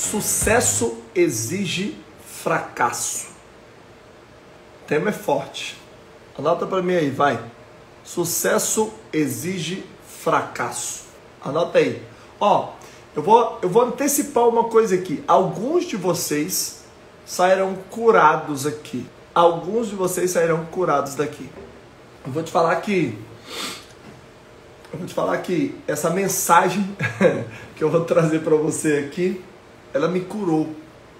[0.00, 1.94] Sucesso exige
[2.42, 3.26] fracasso.
[4.82, 5.76] O tema é forte.
[6.38, 7.38] Anota para mim aí, vai.
[8.02, 9.84] Sucesso exige
[10.22, 11.02] fracasso.
[11.44, 12.02] Anota aí.
[12.40, 12.70] Ó,
[13.14, 15.22] eu vou, eu vou antecipar uma coisa aqui.
[15.28, 16.82] Alguns de vocês
[17.26, 19.06] sairão curados aqui.
[19.34, 21.46] Alguns de vocês sairão curados daqui.
[22.26, 23.18] Eu vou te falar que
[24.90, 26.96] eu vou te falar que essa mensagem
[27.76, 29.44] que eu vou trazer para você aqui,
[29.92, 30.74] ela me curou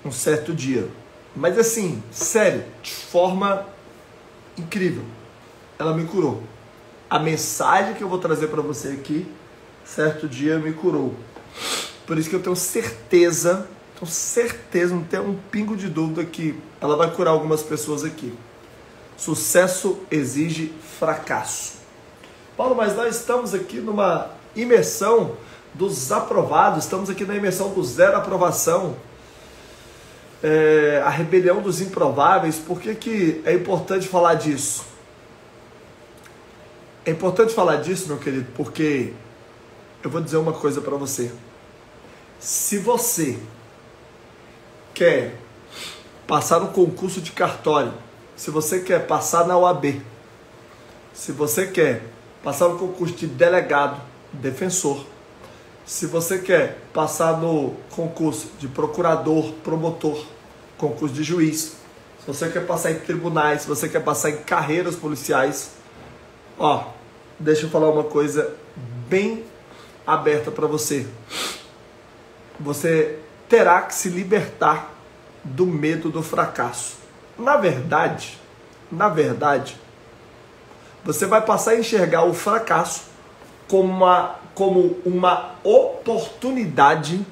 [0.05, 0.88] um certo dia.
[1.34, 3.66] Mas assim, sério, de forma
[4.56, 5.05] incrível.
[5.79, 6.43] Ela me curou.
[7.09, 9.27] A mensagem que eu vou trazer para você aqui,
[9.84, 11.15] certo dia me curou.
[12.06, 16.59] Por isso que eu tenho certeza, tenho certeza, não tenho um pingo de dúvida que
[16.80, 18.32] ela vai curar algumas pessoas aqui.
[19.16, 21.74] Sucesso exige fracasso.
[22.57, 25.37] Paulo, mas nós estamos aqui numa imersão
[25.74, 28.96] dos aprovados, estamos aqui na imersão do zero aprovação,
[30.43, 32.57] é, a rebelião dos improváveis.
[32.57, 34.85] Por que, que é importante falar disso?
[37.04, 39.12] É importante falar disso, meu querido, porque
[40.02, 41.32] eu vou dizer uma coisa para você.
[42.38, 43.38] Se você
[44.95, 45.34] quer
[46.27, 47.93] passar no concurso de cartório,
[48.37, 50.01] se você quer passar na OAB,
[51.12, 52.02] se você quer
[52.43, 54.01] passar no concurso de delegado,
[54.32, 55.05] defensor.
[55.91, 60.24] Se você quer passar no concurso de procurador, promotor,
[60.79, 61.74] concurso de juiz,
[62.21, 65.72] se você quer passar em tribunais, se você quer passar em carreiras policiais,
[66.56, 66.84] ó,
[67.41, 68.55] deixa eu falar uma coisa
[69.09, 69.44] bem
[70.06, 71.09] aberta para você.
[72.61, 73.19] Você
[73.49, 74.94] terá que se libertar
[75.43, 76.99] do medo do fracasso.
[77.37, 78.38] Na verdade,
[78.93, 79.77] na verdade,
[81.05, 83.11] você vai passar a enxergar o fracasso
[83.66, 87.25] como uma, como uma oportunidade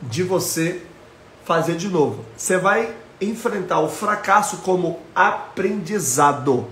[0.00, 0.80] de você
[1.44, 2.24] fazer de novo.
[2.36, 6.64] Você vai enfrentar o fracasso como aprendizado.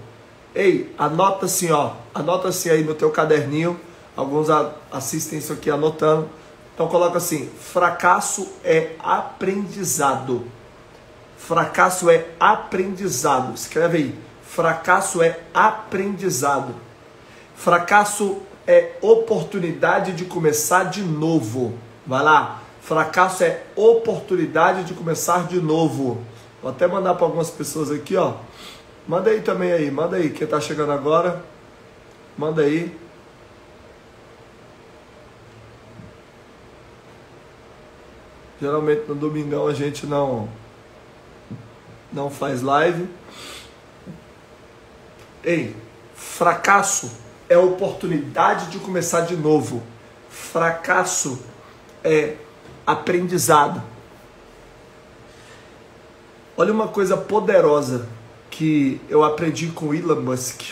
[0.55, 3.77] Ei, anota assim, ó, anota assim aí no teu caderninho.
[4.17, 4.47] Alguns
[4.93, 6.29] assistem isso aqui anotando.
[6.73, 10.45] Então coloca assim: fracasso é aprendizado.
[11.37, 13.53] Fracasso é aprendizado.
[13.53, 14.19] Escreve aí.
[14.47, 16.73] Fracasso é aprendizado.
[17.57, 21.75] Fracasso é oportunidade de começar de novo.
[22.07, 22.63] Vai lá.
[22.81, 26.23] Fracasso é oportunidade de começar de novo.
[26.63, 28.35] Vou até mandar para algumas pessoas aqui, ó.
[29.07, 31.43] Manda aí também aí, manda aí quem tá chegando agora.
[32.37, 32.95] Manda aí.
[38.61, 40.49] Geralmente no domingão a gente não
[42.13, 43.09] não faz live.
[45.43, 45.75] Ei,
[46.15, 49.83] fracasso é oportunidade de começar de novo.
[50.29, 51.39] Fracasso
[52.03, 52.37] é
[52.87, 53.83] aprendizado.
[56.57, 58.09] Olha uma coisa poderosa
[58.51, 60.63] que eu aprendi com Elon Musk.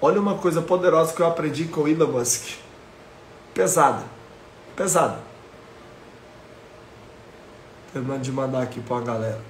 [0.00, 2.54] Olha uma coisa poderosa que eu aprendi com Elon Musk.
[3.52, 4.02] Pesada.
[4.74, 5.20] Pesada.
[7.92, 9.40] Terminando de mandar aqui para a galera.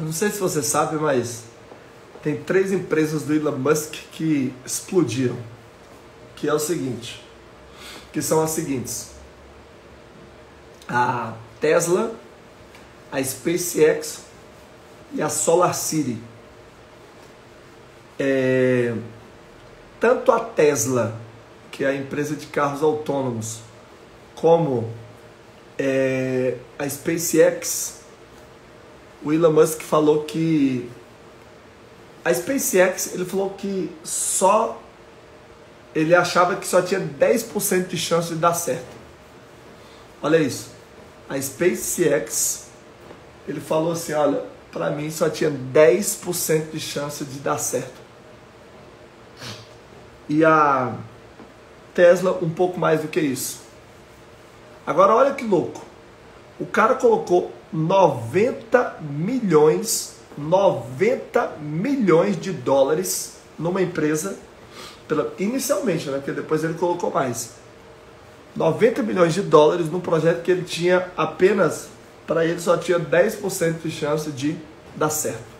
[0.00, 1.44] Não sei se você sabe, mas
[2.22, 5.36] tem três empresas do Elon Musk que explodiram.
[6.34, 7.24] Que é o seguinte,
[8.12, 9.12] que são as seguintes:
[10.86, 12.14] a Tesla,
[13.10, 14.24] a SpaceX
[15.14, 16.18] e a Solar City.
[18.18, 18.94] É,
[19.98, 21.18] tanto a Tesla,
[21.70, 23.60] que é a empresa de carros autônomos,
[24.34, 24.92] como
[25.78, 28.00] é, a SpaceX
[29.26, 30.88] o Elon Musk falou que
[32.24, 34.80] a SpaceX, ele falou que só
[35.92, 38.86] ele achava que só tinha 10% de chance de dar certo.
[40.22, 40.70] Olha isso.
[41.28, 42.68] A SpaceX,
[43.48, 48.00] ele falou assim, olha, para mim só tinha 10% de chance de dar certo.
[50.28, 50.94] E a
[51.92, 53.60] Tesla um pouco mais do que isso.
[54.86, 55.85] Agora olha que louco.
[56.58, 64.36] O cara colocou 90 milhões, 90 milhões de dólares numa empresa,
[65.06, 66.18] pela, inicialmente, né?
[66.18, 67.54] Porque depois ele colocou mais.
[68.54, 71.88] 90 milhões de dólares num projeto que ele tinha apenas,
[72.26, 74.56] para ele só tinha 10% de chance de
[74.96, 75.56] dar certo.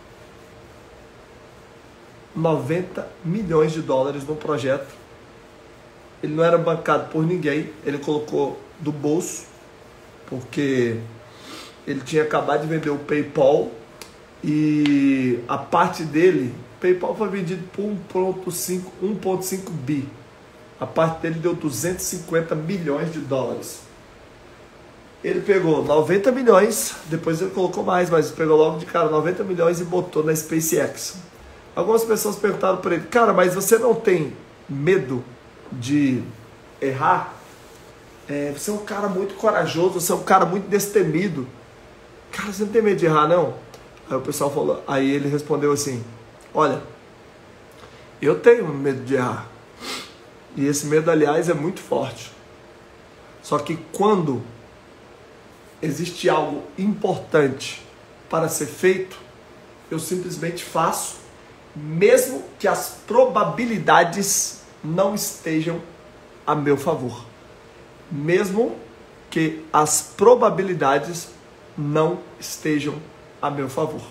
[2.35, 4.95] 90 milhões de dólares num projeto.
[6.23, 9.45] Ele não era bancado por ninguém, ele colocou do bolso,
[10.29, 10.99] porque
[11.87, 13.71] ele tinha acabado de vender o PayPal
[14.43, 20.09] E a parte dele, PayPal foi vendido por 1.5 bi.
[20.79, 23.81] A parte dele deu 250 milhões de dólares.
[25.25, 29.81] Ele pegou 90 milhões, depois ele colocou mais, mas pegou logo de cara 90 milhões
[29.81, 31.17] e botou na SpaceX.
[31.75, 34.33] Algumas pessoas perguntaram para ele, cara, mas você não tem
[34.69, 35.25] medo
[35.73, 36.23] de
[36.81, 37.36] errar?
[38.29, 41.47] É, você é um cara muito corajoso, você é um cara muito destemido.
[42.33, 43.55] Cara, você não tem medo de errar, não?
[44.09, 46.03] Aí o pessoal falou, aí ele respondeu assim:
[46.53, 46.83] Olha,
[48.21, 49.47] eu tenho medo de errar.
[50.57, 52.33] E esse medo, aliás, é muito forte.
[53.43, 54.43] Só que quando
[55.83, 57.83] existe algo importante
[58.29, 59.19] para ser feito,
[59.91, 61.17] eu simplesmente faço,
[61.75, 65.81] mesmo que as probabilidades não estejam
[66.47, 67.26] a meu favor.
[68.11, 68.77] Mesmo
[69.31, 71.29] que as probabilidades
[71.77, 72.95] não estejam
[73.41, 74.03] a meu favor.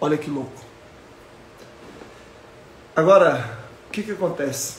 [0.00, 0.60] Olha que louco.
[2.94, 3.58] Agora,
[3.88, 4.78] o que, que acontece?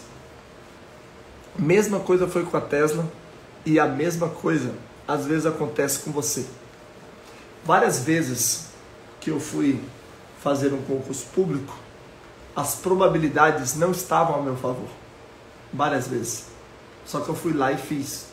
[1.57, 3.07] Mesma coisa foi com a Tesla
[3.65, 4.73] e a mesma coisa
[5.07, 6.45] às vezes acontece com você.
[7.63, 8.67] Várias vezes
[9.19, 9.81] que eu fui
[10.41, 11.75] fazer um concurso público,
[12.55, 14.89] as probabilidades não estavam a meu favor.
[15.71, 16.56] Várias vezes.
[17.07, 18.27] Só que eu fui lá e fiz.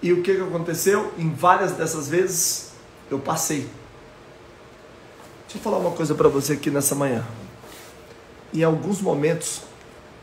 [0.00, 1.12] E o que, que aconteceu?
[1.18, 2.72] Em várias dessas vezes
[3.10, 3.68] eu passei.
[5.42, 7.24] Deixa eu falar uma coisa para você aqui nessa manhã.
[8.52, 9.62] Em alguns momentos,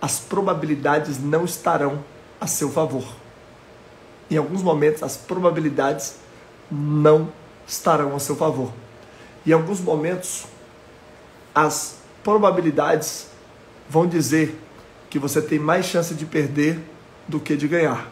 [0.02, 2.04] as probabilidades não estarão
[2.40, 3.06] a seu favor.
[4.30, 6.16] Em alguns momentos, as probabilidades
[6.72, 7.30] não
[7.68, 8.72] estarão a seu favor.
[9.46, 10.46] Em alguns momentos,
[11.54, 13.28] as probabilidades
[13.90, 14.58] vão dizer
[15.10, 16.80] que você tem mais chance de perder
[17.32, 18.08] do que de ganhar.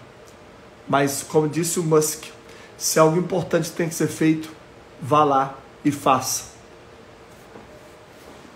[0.87, 2.23] Mas, como disse o Musk,
[2.77, 4.49] se algo importante tem que ser feito,
[5.01, 6.45] vá lá e faça.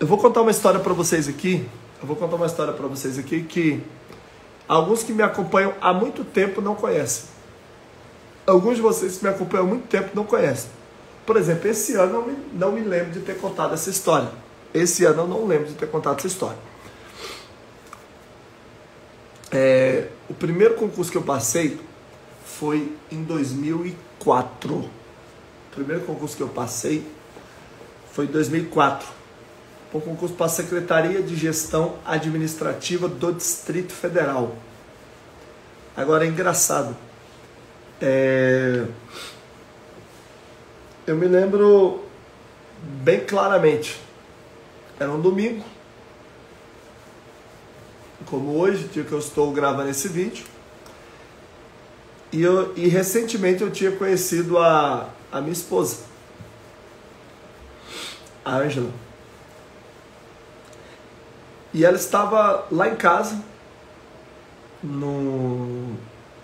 [0.00, 1.68] Eu vou contar uma história para vocês aqui.
[2.00, 3.80] Eu vou contar uma história para vocês aqui que
[4.66, 7.26] alguns que me acompanham há muito tempo não conhecem.
[8.46, 10.70] Alguns de vocês que me acompanham há muito tempo não conhecem.
[11.24, 14.28] Por exemplo, esse ano eu não me, não me lembro de ter contado essa história.
[14.74, 16.58] Esse ano eu não lembro de ter contado essa história.
[19.56, 21.78] É, o primeiro concurso que eu passei
[22.44, 24.74] foi em 2004.
[24.74, 24.90] O
[25.72, 27.06] primeiro concurso que eu passei
[28.12, 29.06] foi em 2004.
[29.92, 34.56] Foi um concurso para a Secretaria de Gestão Administrativa do Distrito Federal.
[35.96, 36.96] Agora é engraçado.
[38.02, 38.84] É...
[41.06, 42.04] Eu me lembro
[42.82, 44.00] bem claramente.
[44.98, 45.64] Era um domingo,
[48.34, 50.44] como hoje, dia que eu estou gravando esse vídeo.
[52.32, 55.98] E, eu, e recentemente eu tinha conhecido a, a minha esposa,
[58.44, 58.90] a Ângela.
[61.72, 63.40] E ela estava lá em casa,
[64.82, 65.94] no,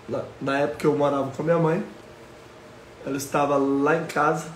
[0.07, 1.83] na, na época eu morava com a minha mãe.
[3.05, 4.47] Ela estava lá em casa.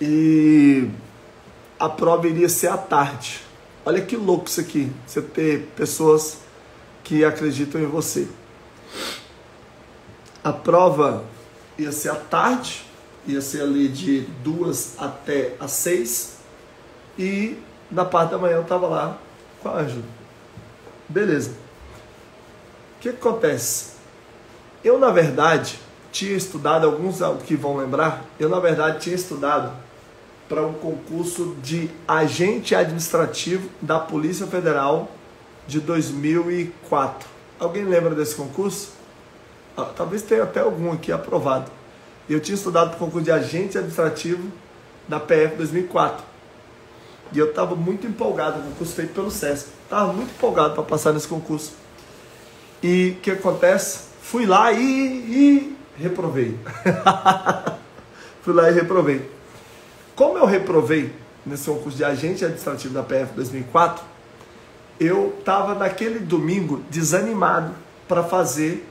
[0.00, 0.88] E
[1.80, 3.42] a prova iria ser à tarde.
[3.86, 6.38] Olha que louco isso aqui, você ter pessoas
[7.02, 8.26] que acreditam em você.
[10.42, 11.24] A prova
[11.78, 12.82] ia ser à tarde,
[13.26, 16.38] ia ser ali de duas até às seis.
[17.18, 17.58] E
[17.90, 19.18] na parte da manhã eu estava lá
[19.62, 20.04] com a Ângela.
[21.06, 21.50] Beleza.
[21.50, 23.92] O que, que acontece?
[24.82, 25.78] Eu, na verdade,
[26.10, 29.83] tinha estudado, alguns que vão lembrar, eu, na verdade, tinha estudado
[30.48, 35.10] para um concurso de agente administrativo da Polícia Federal
[35.66, 37.28] de 2004.
[37.58, 38.92] Alguém lembra desse concurso?
[39.76, 41.70] Ah, talvez tenha até algum aqui aprovado.
[42.28, 44.50] Eu tinha estudado para o concurso de agente administrativo
[45.08, 46.24] da PF 2004.
[47.32, 49.68] E eu estava muito empolgado, o concurso feito pelo SESC.
[49.84, 51.72] Estava muito empolgado para passar nesse concurso.
[52.82, 54.00] E o que acontece?
[54.22, 56.58] Fui lá e, e reprovei.
[58.42, 59.30] Fui lá e reprovei.
[60.14, 61.12] Como eu reprovei
[61.44, 64.04] nesse concurso de agente administrativo da PF 2004,
[65.00, 67.74] eu estava naquele domingo desanimado
[68.06, 68.86] para fazer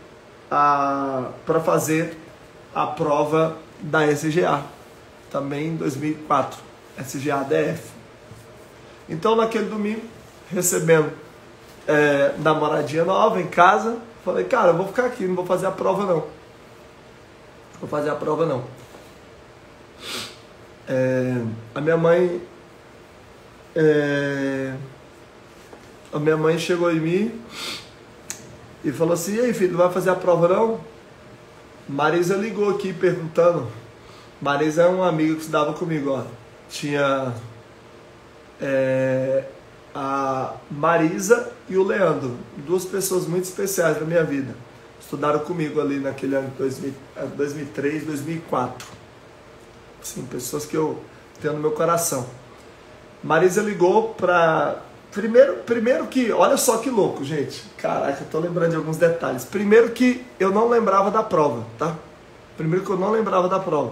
[0.51, 2.17] a para fazer
[2.75, 4.61] a prova da SGA,
[5.31, 6.59] também em 2004,
[6.99, 7.89] SGA DF.
[9.07, 10.01] Então naquele domingo,
[10.51, 11.11] recebendo
[11.87, 15.71] é, namoradinha nova em casa, falei, cara, eu vou ficar aqui, não vou fazer a
[15.71, 16.25] prova não.
[17.79, 18.63] Vou fazer a prova não.
[20.87, 21.41] É,
[21.73, 22.41] a minha mãe
[23.75, 24.73] é,
[26.11, 27.41] a minha mãe chegou em mim
[28.83, 30.79] e falou assim, e aí filho, não vai fazer a prova não?
[31.89, 33.67] Marisa ligou aqui perguntando,
[34.41, 36.23] Marisa é um amigo que estudava comigo, ó.
[36.69, 37.33] Tinha
[38.61, 39.43] é,
[39.93, 44.55] a Marisa e o Leandro, duas pessoas muito especiais na minha vida.
[44.99, 46.93] Estudaram comigo ali naquele ano de
[47.35, 49.02] 2003, 2004.
[50.03, 50.99] Sim, pessoas que eu
[51.41, 52.25] tenho no meu coração.
[53.23, 54.81] Marisa ligou para
[55.13, 57.63] Primeiro, primeiro que, olha só que louco, gente.
[57.77, 59.45] Caraca, eu tô lembrando de alguns detalhes.
[59.45, 61.95] Primeiro que eu não lembrava da prova, tá?
[62.57, 63.91] Primeiro que eu não lembrava da prova.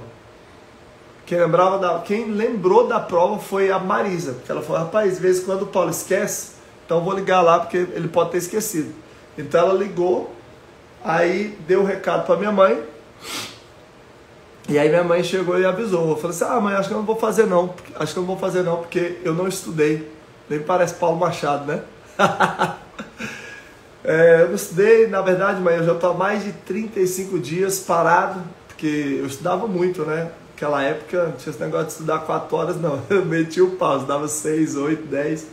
[1.24, 4.34] Quem, lembrava da, quem lembrou da prova foi a Marisa.
[4.34, 6.54] Porque ela falou, rapaz, às vezes quando o Paulo esquece,
[6.84, 8.92] então eu vou ligar lá porque ele pode ter esquecido.
[9.38, 10.34] Então ela ligou,
[11.04, 12.84] aí deu o recado para minha mãe.
[14.72, 16.12] E aí minha mãe chegou e avisou.
[16.12, 17.76] Eu falei assim, ah mãe, acho que eu não vou fazer não.
[17.94, 20.10] Acho que eu não vou fazer não, porque eu não estudei.
[20.50, 21.82] Nem parece Paulo Machado, né?
[24.02, 27.80] é, eu não estudei, na verdade, mas eu já estou há mais de 35 dias
[27.80, 30.32] parado, porque eu estudava muito, né?
[30.52, 33.02] Naquela época não tinha esse negócio de estudar 4 horas, não.
[33.10, 35.48] Eu meti o pau, estudava 6, 8, 10.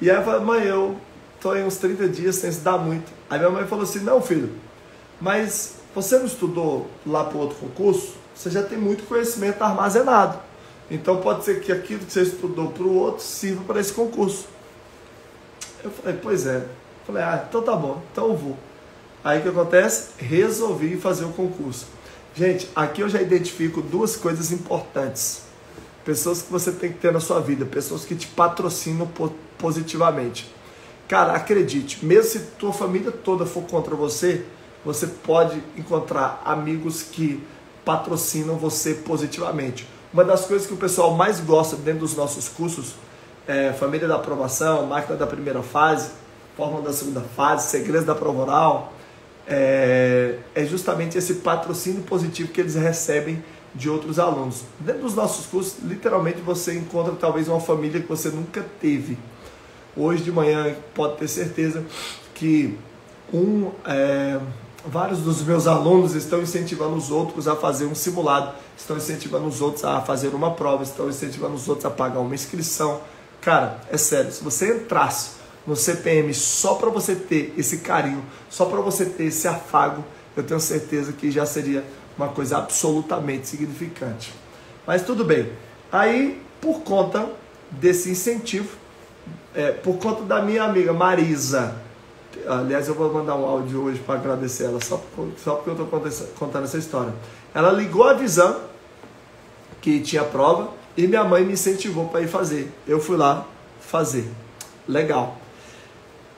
[0.00, 0.96] E aí eu falei, mãe, eu
[1.34, 3.10] estou em uns 30 dias sem estudar muito.
[3.28, 4.52] Aí minha mãe falou assim, não filho,
[5.20, 8.12] mas você não estudou lá para outro concurso?
[8.34, 10.38] Você já tem muito conhecimento armazenado.
[10.90, 14.46] Então pode ser que aquilo que você estudou para o outro sirva para esse concurso.
[15.82, 16.58] Eu falei, pois é.
[16.58, 16.66] Eu
[17.06, 18.58] falei, ah, então tá bom, então eu vou.
[19.24, 20.10] Aí o que acontece?
[20.18, 21.86] Resolvi fazer o concurso.
[22.34, 25.44] Gente, aqui eu já identifico duas coisas importantes.
[26.04, 29.08] Pessoas que você tem que ter na sua vida, pessoas que te patrocinam
[29.56, 30.54] positivamente.
[31.08, 34.44] Cara, acredite, mesmo se tua família toda for contra você,
[34.86, 37.44] você pode encontrar amigos que
[37.84, 39.84] patrocinam você positivamente.
[40.12, 42.94] Uma das coisas que o pessoal mais gosta dentro dos nossos cursos
[43.48, 46.10] é família da aprovação, máquina da primeira fase,
[46.56, 48.92] fórmula da segunda fase, segredos da prova oral,
[49.48, 53.42] é, é justamente esse patrocínio positivo que eles recebem
[53.74, 54.62] de outros alunos.
[54.78, 59.18] Dentro dos nossos cursos, literalmente você encontra talvez uma família que você nunca teve.
[59.96, 61.84] Hoje de manhã pode ter certeza
[62.34, 62.78] que
[63.32, 64.38] um, é,
[64.86, 69.60] vários dos meus alunos estão incentivando os outros a fazer um simulado estão incentivando os
[69.60, 73.00] outros a fazer uma prova, estão incentivando os outros a pagar uma inscrição.
[73.40, 75.30] Cara, é sério, se você entrasse
[75.66, 80.04] no CPM só para você ter esse carinho, só para você ter esse afago,
[80.36, 81.84] eu tenho certeza que já seria
[82.16, 84.32] uma coisa absolutamente significante.
[84.86, 85.50] Mas tudo bem.
[85.90, 87.28] Aí, por conta
[87.70, 88.68] desse incentivo,
[89.54, 91.74] é, por conta da minha amiga Marisa,
[92.46, 95.02] aliás, eu vou mandar um áudio hoje para agradecer ela, só,
[95.42, 95.86] só porque eu estou
[96.38, 97.12] contando essa história.
[97.54, 98.60] Ela ligou avisando
[99.80, 102.72] que tinha prova e minha mãe me incentivou para ir fazer.
[102.86, 103.46] Eu fui lá
[103.80, 104.30] fazer.
[104.88, 105.36] Legal.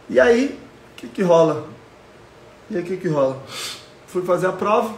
[0.08, 0.58] E aí,
[0.92, 1.66] o que, que rola?
[2.70, 3.40] E aí, o que, que rola?
[4.06, 4.94] Fui fazer a prova,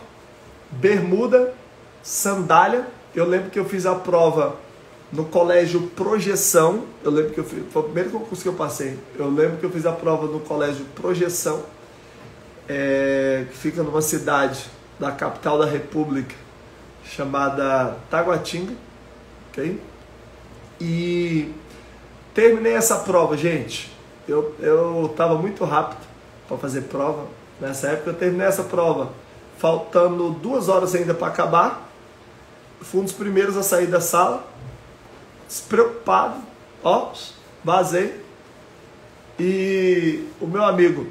[0.70, 1.54] bermuda,
[2.02, 2.86] sandália.
[3.14, 4.56] Eu lembro que eu fiz a prova
[5.12, 6.84] no colégio Projeção.
[7.02, 8.98] Eu lembro que eu fiz, foi o primeiro concurso que eu passei.
[9.18, 11.62] Eu lembro que eu fiz a prova no colégio Projeção,
[12.68, 14.66] é, que fica numa cidade
[14.98, 16.34] da capital da República,
[17.04, 18.74] chamada Taguatinga,
[19.50, 19.80] ok?
[20.80, 21.52] E
[22.34, 23.90] terminei essa prova, gente.
[24.28, 26.06] Eu eu estava muito rápido
[26.46, 27.26] para fazer prova
[27.60, 28.10] nessa época.
[28.10, 29.10] Eu terminei essa prova
[29.58, 31.88] faltando duas horas ainda para acabar.
[32.80, 34.42] Fui um dos primeiros a sair da sala,
[35.50, 36.36] despreocupado,
[36.84, 37.12] ó,
[37.64, 38.24] vazei.
[39.38, 41.06] E o meu amigo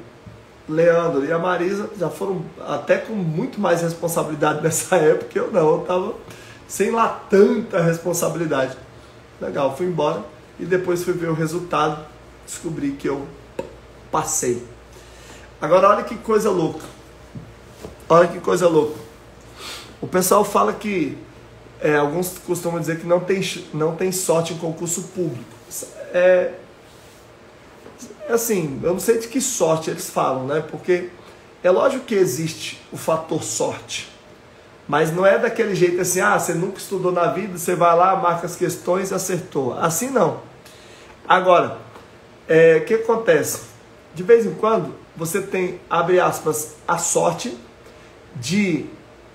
[0.66, 5.38] Leandro e a Marisa já foram até com muito mais responsabilidade nessa época.
[5.38, 6.14] Eu não, eu estava
[6.66, 8.76] sem lá tanta responsabilidade.
[9.40, 10.24] Legal, fui embora
[10.58, 12.02] e depois fui ver o resultado,
[12.46, 13.26] descobri que eu
[14.10, 14.66] passei.
[15.60, 16.84] Agora olha que coisa louca.
[18.08, 18.98] Olha que coisa louca.
[20.00, 21.18] O pessoal fala que
[21.80, 23.40] é, alguns costumam dizer que não tem,
[23.72, 25.44] não tem sorte em concurso público.
[26.12, 26.52] É,
[28.28, 30.64] assim, eu não sei de que sorte eles falam, né?
[30.70, 31.08] Porque
[31.62, 34.08] é lógico que existe o fator sorte.
[34.86, 38.16] Mas não é daquele jeito assim, ah, você nunca estudou na vida, você vai lá,
[38.16, 39.78] marca as questões e acertou.
[39.78, 40.40] Assim não.
[41.28, 41.78] Agora,
[42.48, 43.60] é, o que acontece?
[44.14, 47.56] De vez em quando, você tem, abre aspas, a sorte
[48.34, 48.86] de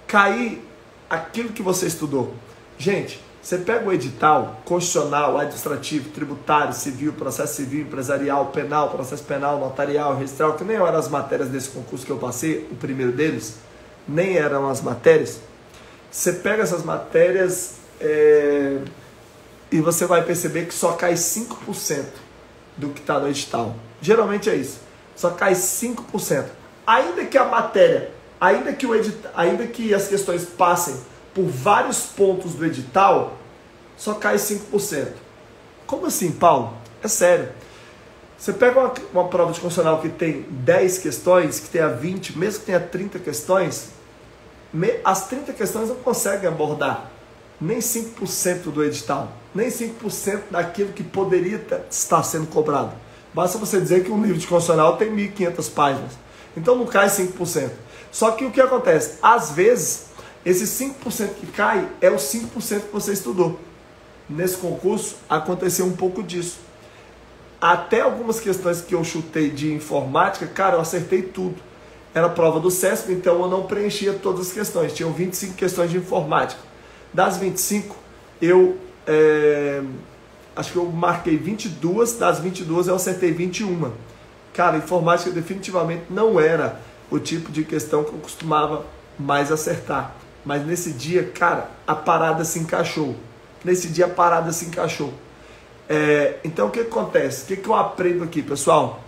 [0.06, 0.62] cair
[1.10, 2.34] aquilo que você estudou.
[2.78, 9.60] Gente, você pega o edital constitucional, administrativo, tributário, civil, processo civil, empresarial, penal, processo penal,
[9.60, 13.58] notarial, registral, que nem eram as matérias desse concurso que eu passei, o primeiro deles,
[14.08, 15.40] nem eram as matérias.
[16.10, 18.80] Você pega essas matérias é,
[19.72, 22.06] e você vai perceber que só cai 5%
[22.76, 23.76] do que está no edital.
[24.02, 24.80] Geralmente é isso.
[25.16, 26.46] Só cai 5%.
[26.88, 28.92] Ainda que a matéria, ainda que, o
[29.36, 30.96] ainda que as questões passem
[31.34, 33.38] por vários pontos do edital,
[33.98, 35.08] só cai 5%.
[35.86, 36.74] Como assim, Paulo?
[37.04, 37.50] É sério.
[38.38, 42.60] Você pega uma, uma prova de constitucional que tem 10 questões, que tenha 20, mesmo
[42.60, 43.90] que tenha 30 questões,
[44.74, 47.12] me, as 30 questões não conseguem abordar
[47.60, 52.92] nem 5% do edital, nem 5% daquilo que poderia estar sendo cobrado.
[53.34, 56.12] Basta você dizer que um livro de constitucional tem 1.500 páginas.
[56.56, 57.72] Então não cai 5%.
[58.16, 59.18] Só que o que acontece?
[59.22, 60.06] Às vezes,
[60.46, 63.60] esse 5% que cai é o 5% que você estudou.
[64.30, 66.60] Nesse concurso aconteceu um pouco disso.
[67.60, 71.56] Até algumas questões que eu chutei de informática, cara, eu acertei tudo.
[72.14, 74.94] Era prova do CESP, então eu não preenchia todas as questões.
[74.94, 76.62] Tinham 25 questões de informática.
[77.14, 77.98] Das 25,
[78.42, 79.84] eu é,
[80.56, 83.92] acho que eu marquei 22, das 22 eu acertei 21.
[84.54, 88.86] Cara, informática definitivamente não era o tipo de questão que eu costumava
[89.18, 90.16] mais acertar.
[90.46, 93.16] Mas nesse dia, cara, a parada se encaixou.
[93.64, 95.14] Nesse dia a parada se encaixou.
[95.90, 97.44] É, então o que acontece?
[97.44, 99.04] O que, que eu aprendo aqui, pessoal?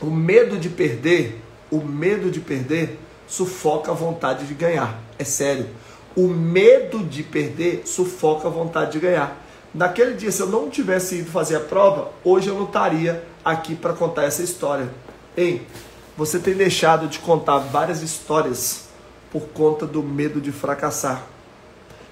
[0.00, 1.40] O medo de perder,
[1.70, 4.98] o medo de perder sufoca a vontade de ganhar.
[5.18, 5.68] É sério.
[6.14, 9.38] O medo de perder sufoca a vontade de ganhar.
[9.74, 13.74] Naquele dia, se eu não tivesse ido fazer a prova, hoje eu não estaria aqui
[13.74, 14.90] para contar essa história.
[15.34, 15.66] Ei,
[16.16, 18.88] você tem deixado de contar várias histórias
[19.30, 21.22] por conta do medo de fracassar.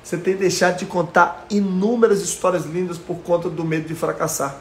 [0.02, 4.56] Você tem deixado de contar inúmeras histórias lindas por conta do medo de fracassar.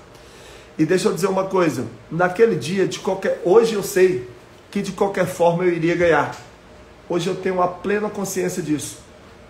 [0.78, 4.30] E deixa eu dizer uma coisa, naquele dia de qualquer, hoje eu sei
[4.70, 6.36] que de qualquer forma eu iria ganhar.
[7.08, 9.00] Hoje eu tenho a plena consciência disso.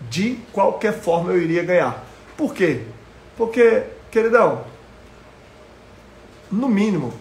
[0.09, 2.05] De qualquer forma eu iria ganhar.
[2.37, 2.83] Por quê?
[3.35, 4.63] Porque, queridão,
[6.51, 7.13] no mínimo,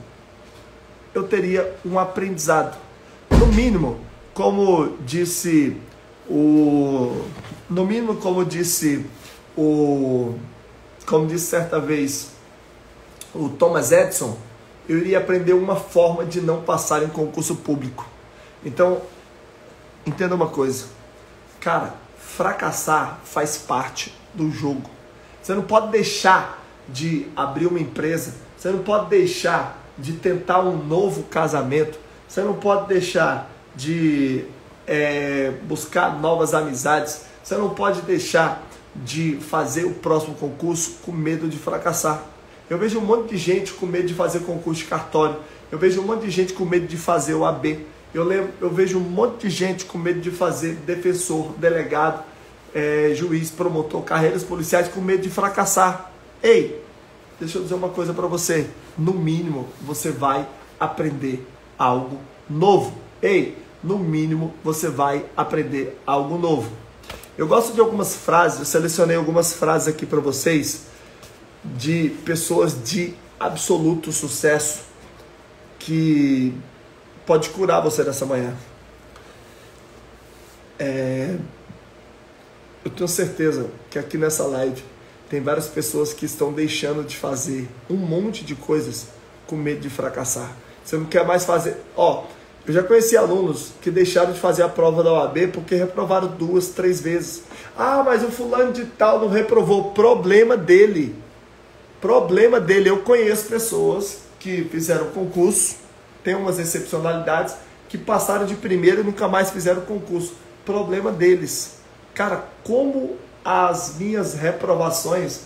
[1.18, 2.78] eu teria um aprendizado.
[3.30, 4.00] No mínimo,
[4.34, 5.76] como disse
[6.28, 7.24] o.
[7.68, 9.04] No mínimo, como disse
[9.56, 10.34] o.
[11.06, 12.32] Como disse certa vez
[13.34, 14.36] o Thomas Edison,
[14.88, 18.06] eu iria aprender uma forma de não passar em concurso público.
[18.64, 19.00] Então,
[20.06, 20.86] entenda uma coisa.
[21.60, 24.90] Cara, fracassar faz parte do jogo.
[25.42, 30.76] Você não pode deixar de abrir uma empresa, você não pode deixar de tentar um
[30.76, 34.44] novo casamento, você não pode deixar de
[34.86, 38.62] é, buscar novas amizades, você não pode deixar
[38.94, 42.22] de fazer o próximo concurso com medo de fracassar.
[42.68, 45.36] Eu vejo um monte de gente com medo de fazer concurso de cartório,
[45.70, 48.70] eu vejo um monte de gente com medo de fazer o AB, eu, lembro, eu
[48.70, 52.24] vejo um monte de gente com medo de fazer defensor, delegado,
[52.74, 56.10] é, juiz, promotor, carreiras policiais com medo de fracassar.
[56.42, 56.82] Ei,
[57.38, 58.68] deixa eu dizer uma coisa para você.
[58.96, 60.48] No mínimo, você vai
[60.78, 61.46] aprender
[61.78, 62.94] algo novo.
[63.22, 66.70] Ei, no mínimo, você vai aprender algo novo.
[67.36, 70.86] Eu gosto de algumas frases, eu selecionei algumas frases aqui para vocês
[71.64, 74.82] de pessoas de absoluto sucesso
[75.78, 76.52] que
[77.24, 78.56] pode curar você nessa manhã.
[80.78, 81.36] É,
[82.84, 84.82] eu tenho certeza que aqui nessa live
[85.28, 89.08] tem várias pessoas que estão deixando de fazer um monte de coisas
[89.46, 90.50] com medo de fracassar.
[90.84, 91.76] Você não quer mais fazer.
[91.96, 92.24] Ó,
[92.66, 96.68] eu já conheci alunos que deixaram de fazer a prova da OAB porque reprovaram duas,
[96.68, 97.42] três vezes.
[97.76, 99.92] Ah, mas o fulano de tal não reprovou.
[99.92, 101.14] Problema dele.
[102.00, 102.88] Problema dele.
[102.88, 105.76] Eu conheço pessoas que fizeram concurso,
[106.22, 107.54] tem umas excepcionalidades,
[107.88, 110.34] que passaram de primeiro e nunca mais fizeram concurso.
[110.64, 111.78] Problema deles.
[112.14, 113.16] Cara, como
[113.50, 115.44] as minhas reprovações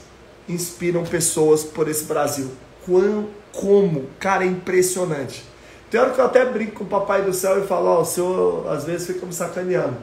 [0.49, 2.51] inspiram pessoas por esse Brasil.
[2.85, 4.09] Quão, como?
[4.19, 5.45] Cara, é impressionante.
[5.89, 8.01] Tem hora que eu até brinco com o Papai do Céu e falo, ó, oh,
[8.01, 9.99] o senhor às vezes fica me sacaneando.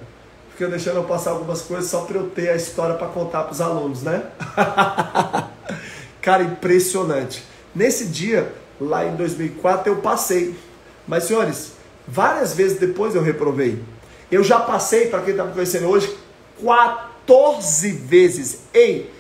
[0.52, 3.52] Fica deixando eu passar algumas coisas só para eu ter a história para contar para
[3.52, 4.24] os alunos, né?
[6.22, 7.44] Cara, impressionante.
[7.76, 10.56] Nesse dia, lá em 2004, eu passei.
[11.06, 11.74] Mas, senhores,
[12.08, 13.84] várias vezes depois eu reprovei.
[14.32, 16.16] Eu já passei, para quem está me conhecendo hoje,
[17.30, 18.62] 14 vezes.
[18.74, 19.14] Ei,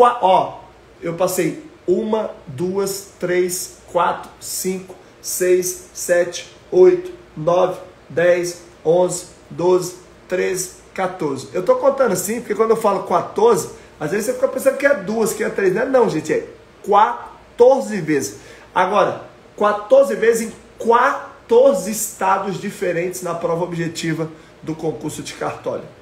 [0.00, 0.60] ó,
[1.02, 9.96] eu passei uma, duas, três, quatro, cinco, seis, sete, oito, nove, dez, onze, doze,
[10.28, 11.48] treze, 14.
[11.52, 14.86] Eu tô contando assim, porque quando eu falo 14, às vezes você fica pensando que
[14.86, 15.74] é duas, que é três.
[15.74, 16.46] Não, é não gente, é
[16.86, 18.36] 14 vezes.
[18.72, 19.24] Agora,
[19.58, 24.30] 14 vezes em 14 estados diferentes na prova objetiva
[24.62, 25.97] do concurso de cartório.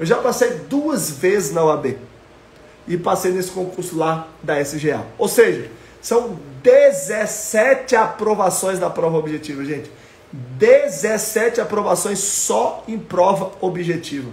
[0.00, 1.98] Eu já passei duas vezes na UAB
[2.88, 5.04] e passei nesse concurso lá da SGA.
[5.18, 9.92] Ou seja, são 17 aprovações da prova objetiva, gente.
[10.32, 14.30] 17 aprovações só em prova objetiva.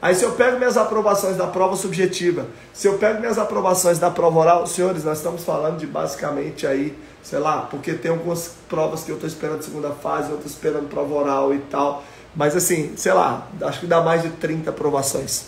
[0.00, 4.10] Aí se eu pego minhas aprovações da prova subjetiva, se eu pego minhas aprovações da
[4.10, 9.02] prova oral, senhores, nós estamos falando de basicamente aí, sei lá, porque tem algumas provas
[9.02, 12.04] que eu estou esperando segunda fase, outras esperando prova oral e tal.
[12.34, 15.46] Mas assim, sei lá, acho que dá mais de 30 aprovações.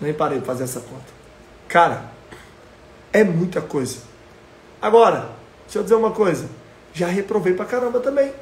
[0.00, 1.06] Nem parei de fazer essa conta.
[1.68, 2.10] Cara,
[3.12, 3.98] é muita coisa.
[4.80, 5.30] Agora,
[5.64, 6.48] deixa eu dizer uma coisa.
[6.92, 8.32] Já reprovei pra caramba também.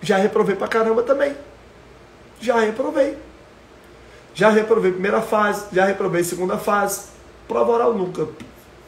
[0.00, 1.36] Já reprovei pra caramba também.
[2.40, 3.18] Já reprovei.
[4.32, 7.08] Já reprovei primeira fase, já reprovei segunda fase.
[7.46, 8.28] Prova oral nunca.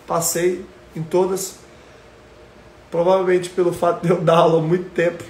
[0.06, 0.64] Passei
[0.96, 1.56] em todas.
[2.90, 5.24] Provavelmente pelo fato de eu dar aula há muito tempo,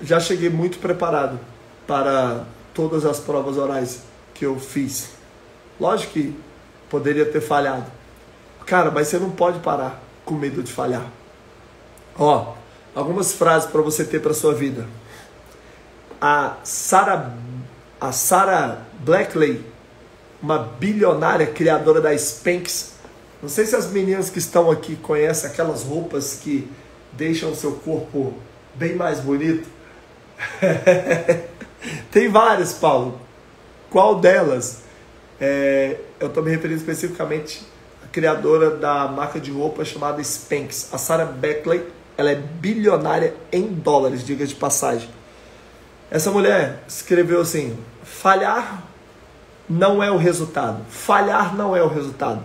[0.00, 1.38] já cheguei muito preparado
[1.86, 4.02] para todas as provas orais
[4.34, 5.10] que eu fiz.
[5.80, 6.36] Lógico que
[6.88, 7.90] poderia ter falhado.
[8.66, 11.06] Cara, mas você não pode parar com medo de falhar.
[12.18, 12.54] Ó,
[12.94, 14.86] algumas frases para você ter para sua vida.
[16.20, 17.32] A Sarah
[18.00, 19.64] a Sarah Blackley,
[20.40, 22.92] uma bilionária criadora da Spanx.
[23.42, 26.70] Não sei se as meninas que estão aqui conhecem aquelas roupas que
[27.12, 28.34] deixam o seu corpo
[28.74, 29.68] bem mais bonito.
[32.10, 33.20] Tem várias, Paulo.
[33.90, 34.82] Qual delas?
[35.40, 37.62] É, eu estou me referindo especificamente
[38.04, 40.88] à criadora da marca de roupa chamada Spanx.
[40.92, 41.84] A Sarah Beckley,
[42.16, 45.08] ela é bilionária em dólares, diga de passagem.
[46.10, 48.82] Essa mulher escreveu assim: falhar
[49.68, 50.84] não é o resultado.
[50.88, 52.40] Falhar não é o resultado.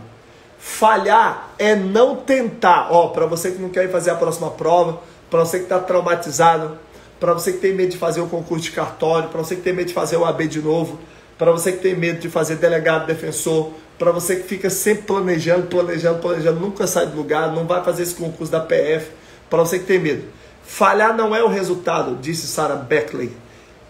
[0.60, 2.88] Falhar é não tentar.
[2.92, 6.78] Ó, para você que não quer fazer a próxima prova, para você que está traumatizado,
[7.24, 9.72] para você que tem medo de fazer o concurso de cartório, para você que tem
[9.72, 11.00] medo de fazer o AB de novo,
[11.38, 15.68] para você que tem medo de fazer delegado defensor, para você que fica sempre planejando,
[15.68, 19.12] planejando, planejando, nunca sai do lugar, não vai fazer esse concurso da PF,
[19.50, 20.26] para você que tem medo.
[20.66, 23.32] Falhar não é o resultado, disse Sarah Beckley.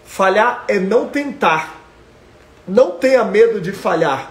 [0.04, 1.82] Falhar é não tentar.
[2.68, 4.30] Não tenha medo de falhar.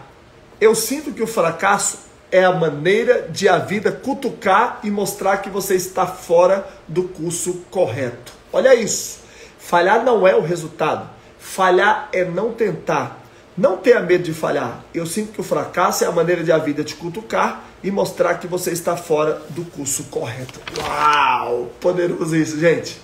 [0.62, 1.98] Eu sinto que o fracasso
[2.32, 7.66] é a maneira de a vida cutucar e mostrar que você está fora do curso
[7.70, 8.43] correto.
[8.54, 9.20] Olha isso.
[9.58, 11.10] Falhar não é o resultado.
[11.40, 13.22] Falhar é não tentar.
[13.58, 14.84] Não tenha medo de falhar.
[14.94, 18.36] Eu sinto que o fracasso é a maneira de a vida te cutucar e mostrar
[18.36, 20.60] que você está fora do curso correto.
[20.80, 21.72] Uau!
[21.82, 22.98] Poderoso isso, gente.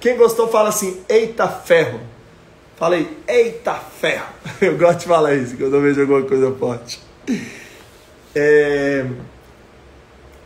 [0.00, 2.00] Quem gostou, fala assim: eita ferro.
[2.76, 4.32] Falei, eita ferro.
[4.60, 7.00] Eu gosto de falar isso quando eu vejo alguma coisa forte.
[8.34, 9.04] É...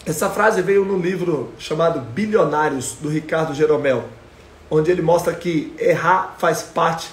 [0.07, 4.05] Essa frase veio no livro chamado Bilionários, do Ricardo Jeromel,
[4.74, 7.11] onde ele mostra que errar faz parte,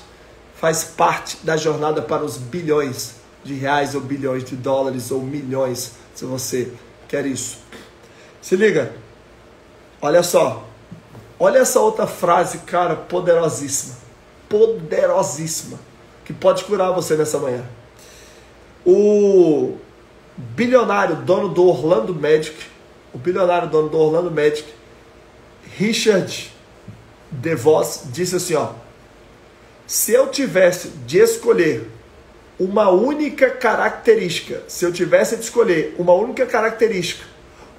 [0.56, 5.94] faz parte da jornada para os bilhões de reais, ou bilhões de dólares, ou milhões,
[6.16, 6.72] se você
[7.08, 7.60] quer isso.
[8.42, 8.94] Se liga,
[10.02, 10.70] olha só,
[11.40, 13.96] Olha essa outra frase, cara, poderosíssima.
[14.50, 15.80] Poderosíssima.
[16.26, 17.64] Que pode curar você nessa manhã.
[18.86, 19.78] O
[20.38, 22.56] bilionário dono do Orlando Magic,
[23.14, 24.66] o bilionário dono do Orlando Magic,
[25.78, 26.52] Richard
[27.32, 28.72] DeVos, disse assim: ó,
[29.86, 31.90] se eu tivesse de escolher
[32.60, 37.26] uma única característica, se eu tivesse de escolher uma única característica,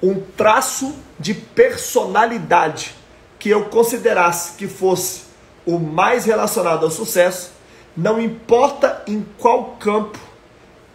[0.01, 2.95] um traço de personalidade
[3.37, 5.21] que eu considerasse que fosse
[5.65, 7.51] o mais relacionado ao sucesso,
[7.95, 10.19] não importa em qual campo,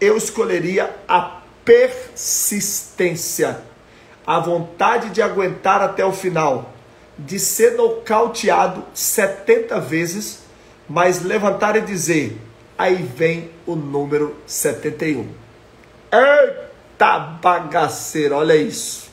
[0.01, 3.61] eu escolheria a persistência,
[4.27, 6.76] a vontade de aguentar até o final,
[7.19, 10.41] de ser nocauteado 70 vezes,
[10.89, 12.41] mas levantar e dizer:
[12.77, 15.29] aí vem o número 71.
[16.13, 19.07] Eita bagaceira, olha isso.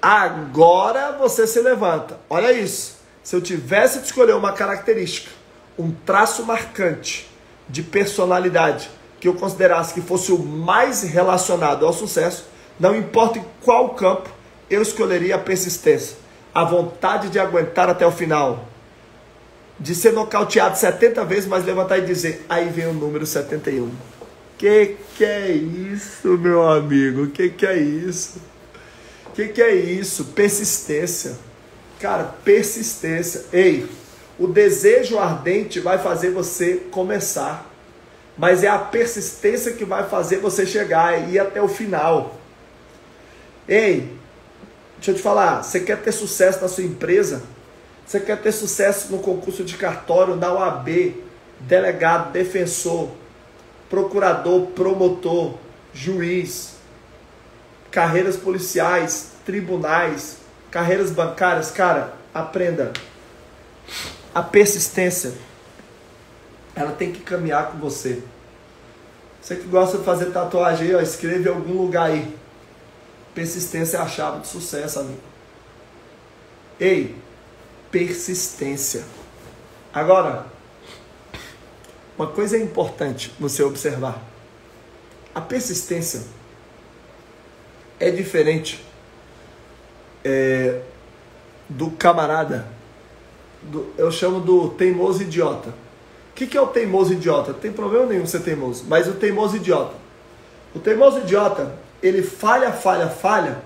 [0.00, 2.18] Agora você se levanta.
[2.28, 2.96] Olha isso.
[3.22, 5.32] Se eu tivesse de escolher uma característica,
[5.76, 7.28] um traço marcante
[7.68, 12.46] de personalidade que eu considerasse que fosse o mais relacionado ao sucesso,
[12.78, 14.30] não importa em qual campo,
[14.68, 16.16] eu escolheria a persistência,
[16.54, 18.68] a vontade de aguentar até o final,
[19.78, 23.90] de ser nocauteado 70 vezes, mas levantar e dizer: aí vem o número 71.
[24.58, 27.28] Que que é isso, meu amigo?
[27.28, 28.40] Que que é isso?
[29.36, 30.24] que, que é isso?
[30.24, 31.36] Persistência.
[32.00, 33.44] Cara, persistência.
[33.52, 33.86] Ei,
[34.38, 37.70] o desejo ardente vai fazer você começar,
[38.36, 42.38] mas é a persistência que vai fazer você chegar e ir até o final.
[43.68, 44.15] Ei,
[44.96, 47.42] deixa eu te falar, você quer ter sucesso na sua empresa?
[48.06, 51.14] Você quer ter sucesso no concurso de cartório, na OAB,
[51.60, 53.10] delegado, defensor,
[53.90, 55.54] procurador, promotor,
[55.92, 56.74] juiz,
[57.90, 60.38] carreiras policiais, tribunais,
[60.70, 62.92] carreiras bancárias, cara, aprenda.
[64.34, 65.32] A persistência
[66.74, 68.22] ela tem que caminhar com você.
[69.40, 72.36] Você que gosta de fazer tatuagem aí, ó, escreve em algum lugar aí.
[73.36, 75.20] Persistência é a chave de sucesso, amigo.
[76.80, 77.14] Ei,
[77.90, 79.04] persistência.
[79.92, 80.46] Agora,
[82.16, 84.22] uma coisa é importante você observar.
[85.34, 86.22] A persistência
[88.00, 88.82] é diferente
[90.24, 90.80] é,
[91.68, 92.66] do camarada,
[93.60, 95.68] do, eu chamo do teimoso idiota.
[96.30, 97.52] O que, que é o teimoso idiota?
[97.52, 99.94] Não tem problema nenhum ser teimoso, mas o teimoso idiota.
[100.74, 103.58] O teimoso idiota, ele falha, falha, falha,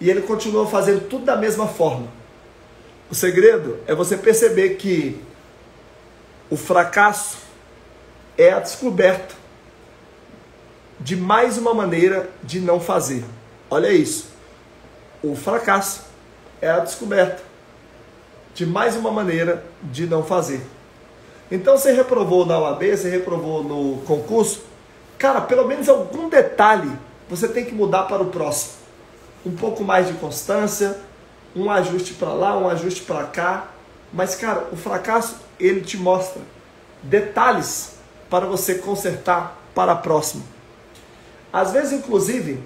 [0.00, 2.08] e ele continua fazendo tudo da mesma forma.
[3.10, 5.20] O segredo é você perceber que
[6.50, 7.38] o fracasso
[8.36, 9.34] é a descoberta
[10.98, 13.24] de mais uma maneira de não fazer.
[13.70, 14.28] Olha isso.
[15.22, 16.02] O fracasso
[16.60, 17.42] é a descoberta
[18.54, 20.60] de mais uma maneira de não fazer.
[21.50, 24.62] Então você reprovou na OAB, você reprovou no concurso,
[25.18, 26.90] cara, pelo menos algum detalhe
[27.28, 28.74] você tem que mudar para o próximo.
[29.44, 30.98] Um pouco mais de constância,
[31.54, 33.68] um ajuste para lá, um ajuste para cá.
[34.12, 36.40] Mas, cara, o fracasso, ele te mostra
[37.02, 37.94] detalhes
[38.30, 40.42] para você consertar para a próxima.
[41.52, 42.62] Às vezes, inclusive,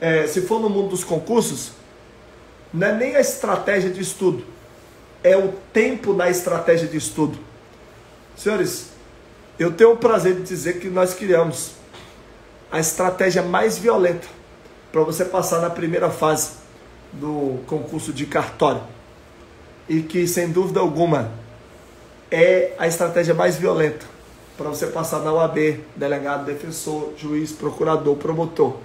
[0.00, 1.72] é, se for no mundo dos concursos,
[2.72, 4.44] não é nem a estratégia de estudo,
[5.22, 7.38] é o tempo da estratégia de estudo.
[8.36, 8.88] Senhores,
[9.58, 11.72] eu tenho o prazer de dizer que nós criamos
[12.74, 14.26] a estratégia mais violenta
[14.90, 16.54] para você passar na primeira fase
[17.12, 18.82] do concurso de cartório.
[19.88, 21.30] E que, sem dúvida alguma,
[22.32, 24.04] é a estratégia mais violenta
[24.58, 28.78] para você passar na UAB, delegado, defensor, juiz, procurador, promotor.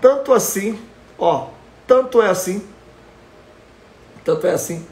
[0.00, 0.78] Tanto assim,
[1.18, 1.48] ó,
[1.86, 2.62] tanto é assim,
[4.24, 4.86] tanto é assim,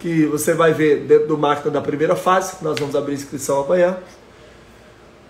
[0.00, 3.96] que você vai ver dentro do máquina da primeira fase, nós vamos abrir inscrição amanhã,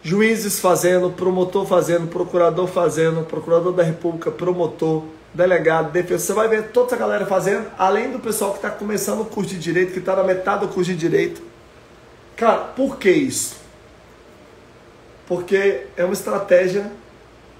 [0.03, 6.69] juízes fazendo, promotor fazendo, procurador fazendo, procurador da república, promotor, delegado, defensor, você vai ver
[6.69, 9.99] toda essa galera fazendo, além do pessoal que está começando o curso de direito, que
[9.99, 11.43] está na metade do curso de direito.
[12.37, 13.57] Cara, por que isso?
[15.29, 16.91] Porque é uma estratégia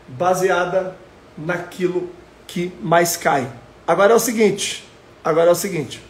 [0.09, 0.97] baseada
[1.39, 2.11] naquilo
[2.47, 3.49] que mais cai.
[3.87, 4.89] Agora é o seguinte,
[5.23, 6.03] agora é o seguinte.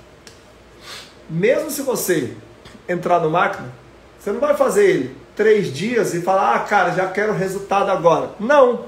[1.29, 2.35] Mesmo se você
[2.89, 3.71] entrar no máquina,
[4.19, 8.31] você não vai fazer ele três dias e falar, ah, cara, já quero resultado agora.
[8.39, 8.87] Não.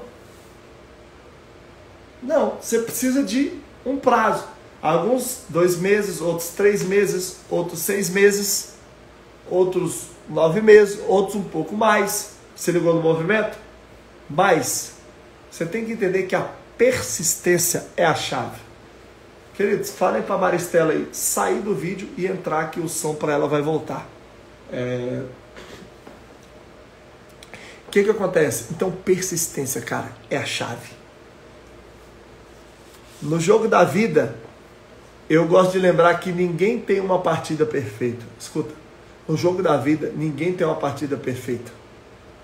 [2.21, 3.51] Não, você precisa de
[3.85, 4.45] um prazo.
[4.81, 8.73] Alguns dois meses, outros três meses, outros seis meses,
[9.49, 12.33] outros nove meses, outros um pouco mais.
[12.55, 13.57] Se ligou no movimento?
[14.29, 14.93] Mas
[15.49, 18.61] você tem que entender que a persistência é a chave.
[19.53, 23.47] Queridos, falem para Maristela aí sair do vídeo e entrar que o som para ela
[23.47, 24.07] vai voltar.
[24.71, 25.21] É...
[27.93, 28.69] Que, que acontece?
[28.71, 30.89] Então, persistência, cara, é a chave.
[33.21, 34.33] No jogo da vida,
[35.29, 38.25] eu gosto de lembrar que ninguém tem uma partida perfeita.
[38.39, 38.73] Escuta,
[39.27, 41.71] no jogo da vida, ninguém tem uma partida perfeita.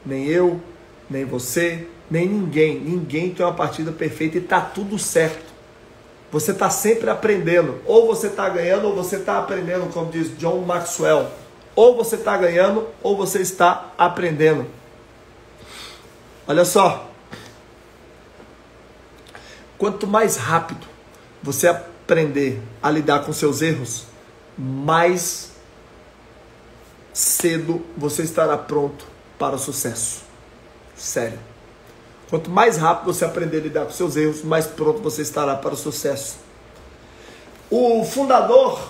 [0.06, 0.62] Nem eu,
[1.10, 2.80] nem você, nem ninguém.
[2.80, 5.52] Ninguém tem uma partida perfeita e tá tudo certo.
[6.32, 7.80] Você está sempre aprendendo.
[7.88, 11.26] Ou você está ganhando, ou você está aprendendo, como diz John Maxwell.
[11.76, 14.78] Ou você está ganhando, ou você está aprendendo.
[16.50, 17.08] Olha só.
[19.78, 20.88] Quanto mais rápido
[21.44, 24.06] você aprender a lidar com seus erros,
[24.58, 25.52] mais
[27.14, 29.06] cedo você estará pronto
[29.38, 30.24] para o sucesso.
[30.96, 31.38] Sério.
[32.32, 35.76] Quanto mais rápido você aprender a lidar com seus erros, mais pronto você estará para
[35.76, 36.40] o sucesso.
[37.70, 38.90] O fundador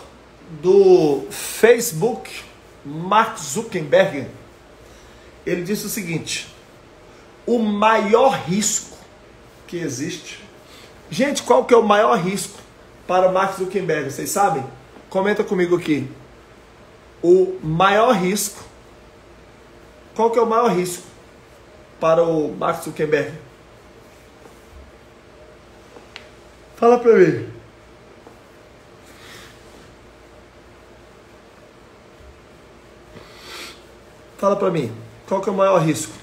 [0.61, 2.41] do Facebook,
[2.85, 4.27] Mark Zuckerberg,
[5.45, 6.57] ele disse o seguinte:
[7.49, 8.97] o maior risco
[9.67, 10.49] que existe
[11.09, 12.59] Gente, qual que é o maior risco
[13.07, 14.11] para o Mark Zuckerberg?
[14.11, 14.63] Vocês sabem?
[15.09, 16.07] Comenta comigo aqui.
[17.23, 18.63] O maior risco.
[20.15, 21.03] Qual que é o maior risco
[21.99, 23.33] para o Mark Zuckerberg?
[26.75, 27.49] Fala para mim.
[34.37, 34.95] Fala para mim.
[35.27, 36.13] Qual que é o maior risco?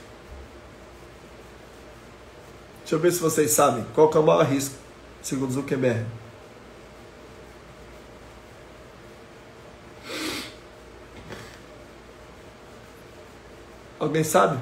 [2.87, 4.77] Deixa eu ver se vocês sabem qual é o maior risco,
[5.21, 6.07] segundo Zuckerberg.
[13.99, 14.61] Alguém sabe?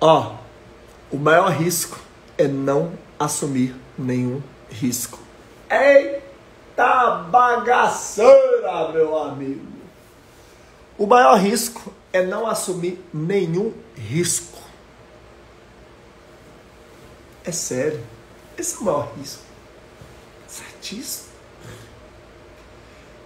[0.00, 0.36] Ó,
[1.10, 2.00] o maior risco
[2.38, 5.18] é não assumir nenhum risco.
[5.70, 9.75] Eita bagaceira, meu amigo.
[10.98, 14.58] O maior risco é não assumir nenhum risco.
[17.44, 18.02] É sério.
[18.56, 19.42] Esse é o maior risco.
[20.48, 21.26] Certíssimo.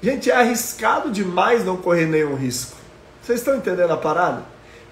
[0.03, 2.77] Gente, é arriscado demais não correr nenhum risco.
[3.23, 4.43] Vocês estão entendendo a parada?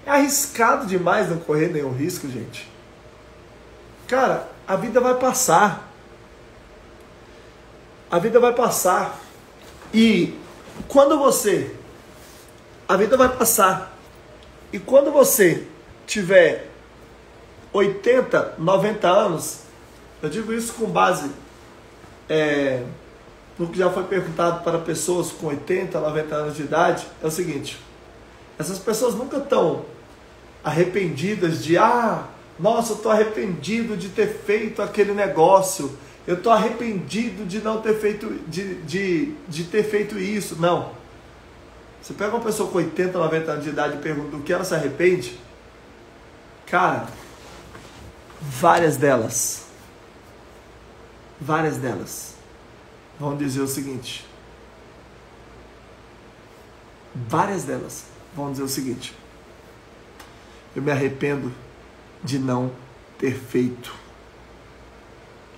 [0.05, 2.69] É arriscado demais não correr nenhum risco, gente.
[4.07, 5.91] Cara, a vida vai passar.
[8.09, 9.19] A vida vai passar.
[9.93, 10.39] E
[10.87, 11.75] quando você.
[12.89, 13.95] A vida vai passar.
[14.73, 15.67] E quando você
[16.07, 16.71] tiver
[17.71, 19.59] 80, 90 anos,
[20.23, 21.29] eu digo isso com base
[22.27, 22.83] é,
[23.59, 27.29] no que já foi perguntado para pessoas com 80, 90 anos de idade, é o
[27.29, 27.79] seguinte:
[28.57, 29.85] essas pessoas nunca estão
[30.63, 32.23] arrependidas de, ah,
[32.59, 37.99] nossa, eu estou arrependido de ter feito aquele negócio, eu estou arrependido de não ter
[37.99, 40.55] feito, de, de, de ter feito isso.
[40.59, 40.97] Não.
[42.01, 44.63] Você pega uma pessoa com 80, 90 anos de idade e pergunta do que ela
[44.63, 45.39] se arrepende,
[46.65, 47.07] cara,
[48.41, 49.65] várias delas,
[51.39, 52.35] várias delas
[53.19, 54.25] vão dizer o seguinte,
[57.13, 59.13] várias delas vão dizer o seguinte:
[60.75, 61.51] eu me arrependo
[62.23, 62.71] de não
[63.17, 63.93] ter feito.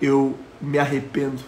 [0.01, 1.41] Eu me arrependo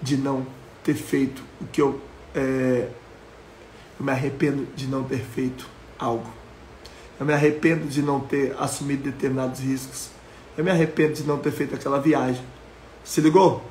[0.00, 0.46] de não
[0.84, 2.00] ter feito o que eu.
[2.34, 2.88] É,
[4.00, 5.66] eu me arrependo de não ter feito
[5.98, 6.26] algo.
[7.20, 10.08] Eu me arrependo de não ter assumido determinados riscos.
[10.56, 12.42] Eu me arrependo de não ter feito aquela viagem.
[13.04, 13.62] Se ligou?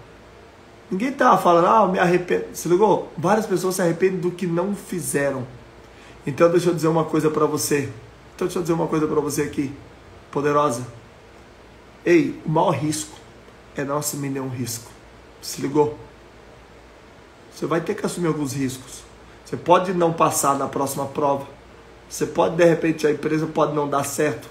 [0.91, 2.45] Ninguém estava falando, ah, eu me arrependo.
[2.53, 3.11] Se ligou?
[3.17, 5.47] Várias pessoas se arrependem do que não fizeram.
[6.27, 7.89] Então deixa eu dizer uma coisa para você.
[8.35, 9.73] Então deixa eu dizer uma coisa para você aqui,
[10.29, 10.85] poderosa.
[12.05, 13.17] Ei, o maior risco
[13.75, 14.91] é não assumir nenhum risco.
[15.41, 15.97] Se ligou?
[17.51, 19.08] Você vai ter que assumir alguns riscos.
[19.49, 21.47] Você pode não passar na próxima prova.
[22.07, 24.47] Você pode, de repente, a empresa pode não dar certo.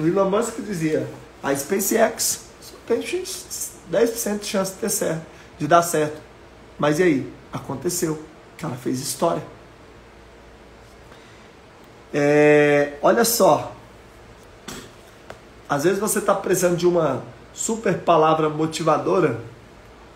[0.00, 1.08] O Elon Musk dizia,
[1.40, 2.46] a SpaceX
[2.88, 5.24] tem 10% de chance de, ter certo,
[5.60, 6.20] de dar certo.
[6.76, 7.32] Mas e aí?
[7.52, 8.20] Aconteceu.
[8.60, 9.44] Ela fez história.
[12.12, 13.76] É, olha só.
[15.68, 17.22] Às vezes você está precisando de uma
[17.54, 19.40] super palavra motivadora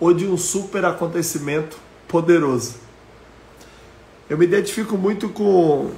[0.00, 2.89] ou de um super acontecimento poderoso.
[4.30, 5.90] Eu me identifico muito com,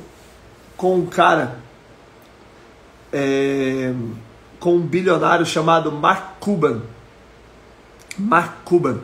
[0.74, 1.58] com um cara,
[3.12, 3.92] é,
[4.58, 6.80] com um bilionário chamado Mark Cuban.
[8.16, 9.00] Mark Cuban.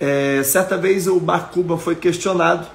[0.00, 2.66] É, certa vez o Mark Cuban foi questionado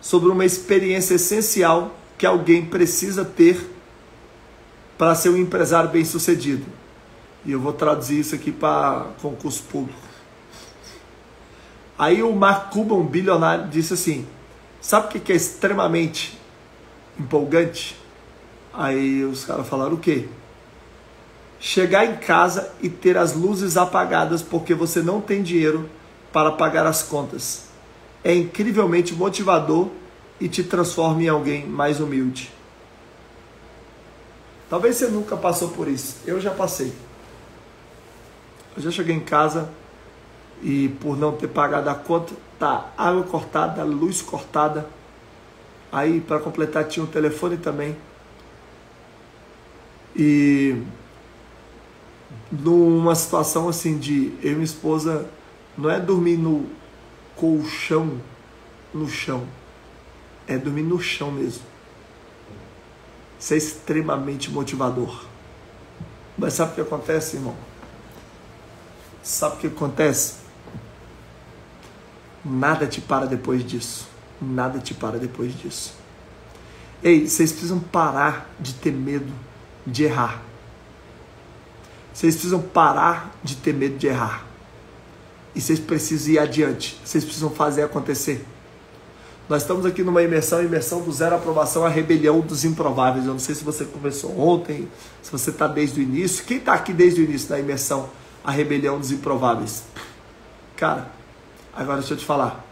[0.00, 3.68] sobre uma experiência essencial que alguém precisa ter
[4.96, 6.64] para ser um empresário bem-sucedido.
[7.44, 10.07] E eu vou traduzir isso aqui para concurso público.
[11.98, 14.26] Aí o Mark Cuban, bilionário, disse assim:
[14.80, 16.38] Sabe o que é extremamente
[17.18, 17.96] empolgante?
[18.72, 20.28] Aí os caras falaram o quê?
[21.58, 25.90] Chegar em casa e ter as luzes apagadas porque você não tem dinheiro
[26.32, 27.68] para pagar as contas
[28.22, 29.88] é incrivelmente motivador
[30.40, 32.52] e te transforma em alguém mais humilde.
[34.68, 36.16] Talvez você nunca passou por isso.
[36.26, 36.92] Eu já passei.
[38.76, 39.70] Eu já cheguei em casa
[40.62, 44.88] e por não ter pagado a conta, tá água cortada, luz cortada.
[45.90, 47.96] Aí para completar tinha um telefone também.
[50.14, 50.82] E
[52.50, 55.28] numa situação assim de eu e minha esposa
[55.76, 56.66] não é dormir no
[57.36, 58.20] colchão
[58.92, 59.46] no chão.
[60.46, 61.62] É dormir no chão mesmo.
[63.38, 65.24] Isso é extremamente motivador.
[66.36, 67.54] Mas sabe o que acontece, irmão?
[69.22, 70.47] Sabe o que acontece?
[72.48, 74.08] Nada te para depois disso.
[74.40, 75.92] Nada te para depois disso.
[77.02, 79.32] Ei, vocês precisam parar de ter medo
[79.86, 80.42] de errar.
[82.12, 84.46] Vocês precisam parar de ter medo de errar.
[85.54, 86.98] E vocês precisam ir adiante.
[87.04, 88.44] Vocês precisam fazer acontecer.
[89.48, 93.24] Nós estamos aqui numa imersão, imersão do zero aprovação, a rebelião dos improváveis.
[93.24, 94.88] Eu não sei se você começou ontem,
[95.22, 96.44] se você está desde o início.
[96.44, 98.10] Quem está aqui desde o início da imersão,
[98.44, 99.84] a rebelião dos improváveis?
[100.76, 101.17] Cara,
[101.78, 102.64] agora deixa eu te falar.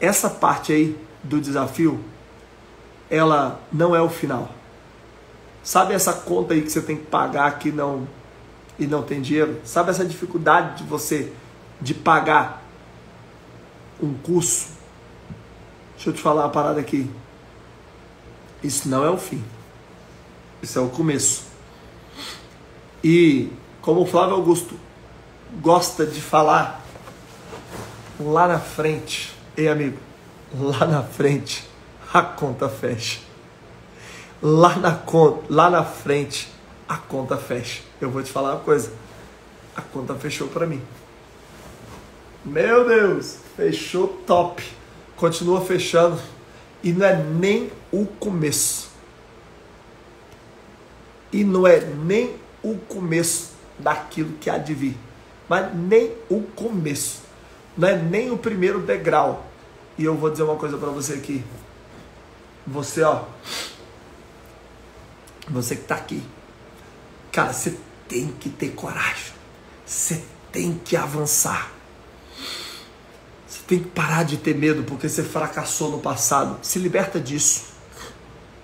[0.00, 2.02] Essa parte aí do desafio,
[3.10, 4.50] ela não é o final.
[5.62, 8.06] Sabe essa conta aí que você tem que pagar que não
[8.78, 9.60] e não tem dinheiro?
[9.64, 11.32] Sabe essa dificuldade de você
[11.80, 12.62] de pagar
[14.02, 14.68] um curso,
[15.94, 17.10] deixa eu te falar uma parada aqui.
[18.62, 19.42] Isso não é o fim.
[20.62, 21.44] Isso é o começo.
[23.02, 23.50] E
[23.80, 24.74] como o Flávio Augusto
[25.60, 26.79] gosta de falar,
[28.20, 29.98] lá na frente, ei amigo,
[30.54, 31.66] lá na frente
[32.12, 33.20] a conta fecha.
[34.42, 35.02] Lá na,
[35.48, 36.52] lá na frente
[36.88, 37.82] a conta fecha.
[38.00, 38.92] Eu vou te falar uma coisa,
[39.74, 40.82] a conta fechou para mim.
[42.44, 44.62] Meu Deus, fechou top.
[45.16, 46.20] Continua fechando
[46.82, 48.90] e não é nem o começo.
[51.32, 54.96] E não é nem o começo daquilo que há de vir.
[55.48, 57.29] Mas nem o começo.
[57.80, 59.46] Não é nem o primeiro degrau.
[59.96, 61.42] E eu vou dizer uma coisa para você aqui.
[62.66, 63.24] Você, ó.
[65.48, 66.22] Você que está aqui.
[67.32, 69.32] Cara, você tem que ter coragem.
[69.86, 70.22] Você
[70.52, 71.72] tem que avançar.
[73.48, 76.58] Você tem que parar de ter medo porque você fracassou no passado.
[76.60, 77.70] Se liberta disso.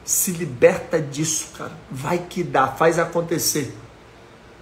[0.04, 1.72] Se liberta disso, cara.
[1.90, 3.74] Vai que dá, faz acontecer.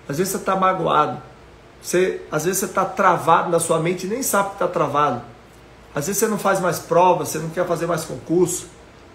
[0.09, 1.34] Às vezes você está magoado.
[1.85, 5.21] Você, às vezes você está travado na sua mente e nem sabe que está travado.
[5.95, 8.69] Às vezes você não faz mais provas, você não quer fazer mais concurso.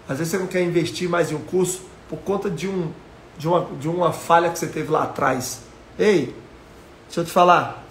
[0.08, 2.92] Às vezes você não quer investir mais em um curso por conta de, um,
[3.36, 5.62] de, uma, de uma falha que você teve lá atrás.
[5.98, 6.32] Ei,
[7.06, 7.84] deixa eu te falar.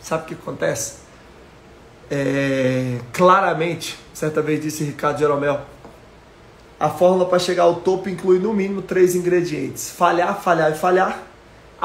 [0.00, 0.94] Sabe o que acontece?
[2.10, 5.60] É, claramente, certa vez disse Ricardo Jeromel,
[6.80, 11.22] a fórmula para chegar ao topo inclui no mínimo três ingredientes: falhar, falhar e falhar,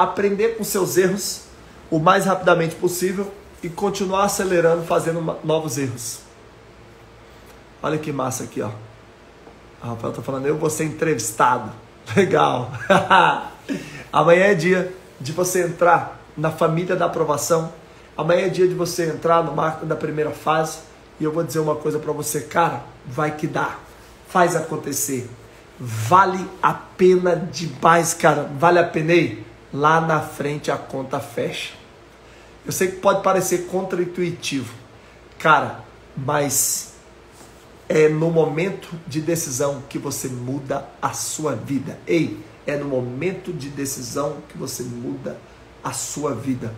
[0.02, 1.42] aprender com seus erros
[1.90, 3.32] o mais rapidamente possível
[3.62, 6.20] e continuar acelerando, fazendo novos erros.
[7.82, 8.70] Olha que massa aqui, ó.
[9.82, 11.70] A Rafael tá falando, eu vou ser entrevistado.
[12.14, 12.70] Legal.
[14.12, 17.72] Amanhã é dia de você entrar na família da aprovação.
[18.16, 20.78] Amanhã é dia de você entrar no marco da primeira fase.
[21.18, 23.78] E eu vou dizer uma coisa para você, cara, vai que dá
[24.30, 25.28] faz acontecer.
[25.78, 28.48] Vale a pena demais, cara.
[28.58, 29.44] Vale a pena aí?
[29.72, 31.74] Lá na frente a conta fecha.
[32.64, 34.74] Eu sei que pode parecer contraintuitivo,
[35.38, 35.82] cara,
[36.16, 36.94] mas
[37.88, 41.98] é no momento de decisão que você muda a sua vida.
[42.06, 45.38] Ei, é no momento de decisão que você muda
[45.82, 46.74] a sua vida.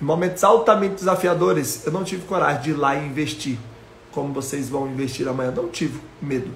[0.00, 3.58] Em momentos altamente desafiadores, eu não tive coragem de ir lá e investir
[4.10, 5.50] como vocês vão investir amanhã.
[5.50, 6.50] Não tive medo.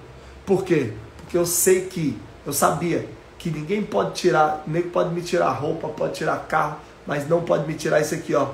[0.47, 0.95] Por quê?
[1.19, 3.07] Porque eu sei que, eu sabia
[3.41, 6.76] que ninguém pode tirar, nem pode me tirar roupa, pode tirar carro,
[7.07, 8.51] mas não pode me tirar isso aqui, ó.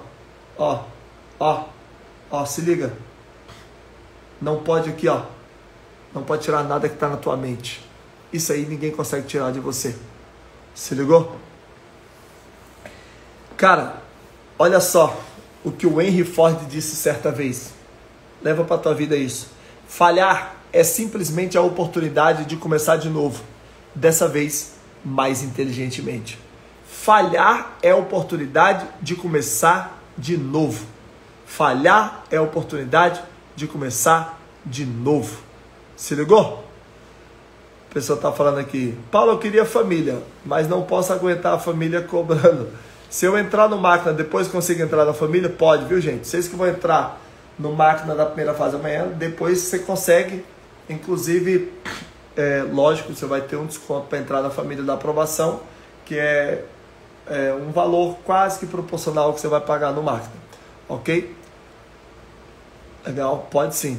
[0.57, 0.85] Ó,
[1.41, 1.65] ó,
[2.31, 2.93] ó, se liga.
[4.41, 5.23] Não pode aqui, ó.
[6.15, 7.85] Não pode tirar nada que está na tua mente.
[8.33, 9.97] Isso aí ninguém consegue tirar de você.
[10.73, 11.35] Se ligou?
[13.57, 13.97] Cara,
[14.57, 15.19] olha só
[15.65, 17.73] o que o Henry Ford disse certa vez.
[18.41, 19.49] Leva para tua vida isso.
[19.89, 23.43] Falhar é simplesmente a oportunidade de começar de novo,
[23.93, 24.76] dessa vez
[25.07, 26.39] mais inteligentemente.
[26.85, 30.85] Falhar é oportunidade de começar de novo.
[31.47, 33.23] Falhar é oportunidade
[33.55, 35.39] de começar de novo.
[35.97, 36.65] Se ligou?
[37.89, 42.03] A pessoa está falando aqui, Paulo, eu queria família, mas não posso aguentar a família
[42.03, 42.69] cobrando.
[43.09, 45.49] Se eu entrar no máquina, depois consigo entrar na família?
[45.49, 46.27] Pode, viu gente?
[46.27, 47.21] Vocês que vão entrar
[47.59, 49.07] no máquina da primeira fase amanhã.
[49.09, 50.45] Depois você consegue,
[50.89, 51.73] inclusive,
[52.37, 55.61] é, lógico, você vai ter um desconto para entrar na família da aprovação,
[56.05, 56.65] que é,
[57.27, 60.35] é, um valor quase que proporcional ao que você vai pagar no máquina.
[60.89, 61.35] Ok?
[63.07, 63.49] Legal?
[63.51, 63.99] Pode sim.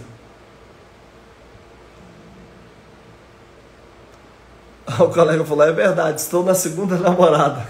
[5.00, 7.68] O colega falou: é verdade, estou na segunda namorada.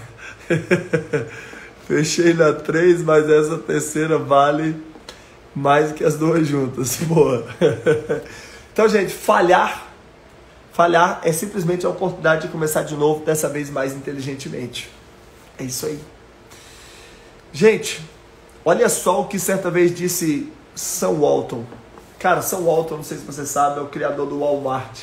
[1.86, 4.80] Fechei na três, mas essa terceira vale
[5.54, 6.96] mais que as duas juntas.
[7.02, 7.44] Boa.
[8.72, 9.87] Então, gente, falhar,
[10.78, 14.88] falhar é simplesmente a oportunidade de começar de novo, dessa vez mais inteligentemente.
[15.58, 15.98] É isso aí.
[17.52, 18.00] Gente,
[18.64, 21.64] olha só o que certa vez disse Sam Walton.
[22.20, 25.00] Cara, Sam Walton, não sei se você sabe, é o criador do Walmart.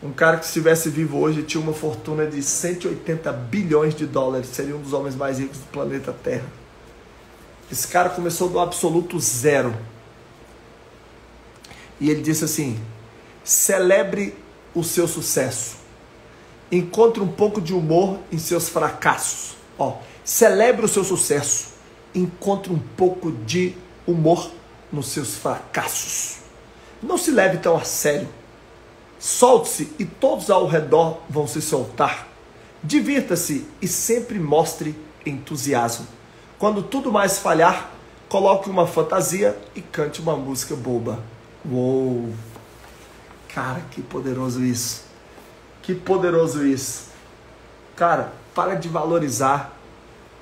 [0.00, 4.50] Um cara que se estivesse vivo hoje tinha uma fortuna de 180 bilhões de dólares,
[4.50, 6.46] seria um dos homens mais ricos do planeta Terra.
[7.70, 9.74] Esse cara começou do absoluto zero.
[12.00, 12.80] E ele disse assim:
[13.48, 14.36] celebre
[14.74, 15.78] o seu sucesso.
[16.70, 19.56] Encontre um pouco de humor em seus fracassos.
[19.78, 21.68] Ó, celebre o seu sucesso.
[22.14, 23.74] Encontre um pouco de
[24.06, 24.50] humor
[24.92, 26.40] nos seus fracassos.
[27.02, 28.28] Não se leve tão a sério.
[29.18, 32.28] Solte-se e todos ao redor vão se soltar.
[32.84, 34.94] Divirta-se e sempre mostre
[35.24, 36.06] entusiasmo.
[36.58, 37.92] Quando tudo mais falhar,
[38.28, 41.18] coloque uma fantasia e cante uma música boba.
[41.64, 42.28] Uou!
[43.58, 45.02] Cara, que poderoso isso.
[45.82, 47.08] Que poderoso isso.
[47.96, 49.76] Cara, para de valorizar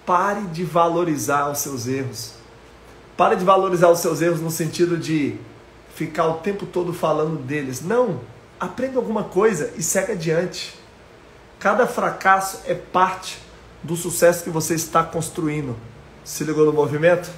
[0.04, 2.34] pare de valorizar os seus erros.
[3.16, 5.38] Pare de valorizar os seus erros no sentido de
[5.94, 7.80] ficar o tempo todo falando deles.
[7.80, 8.20] Não,
[8.60, 10.78] aprenda alguma coisa e segue adiante.
[11.58, 13.38] Cada fracasso é parte
[13.82, 15.74] do sucesso que você está construindo.
[16.22, 17.30] Se ligou no movimento?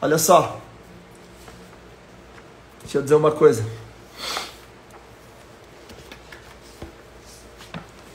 [0.00, 0.58] Olha só.
[2.80, 3.62] Deixa eu dizer uma coisa.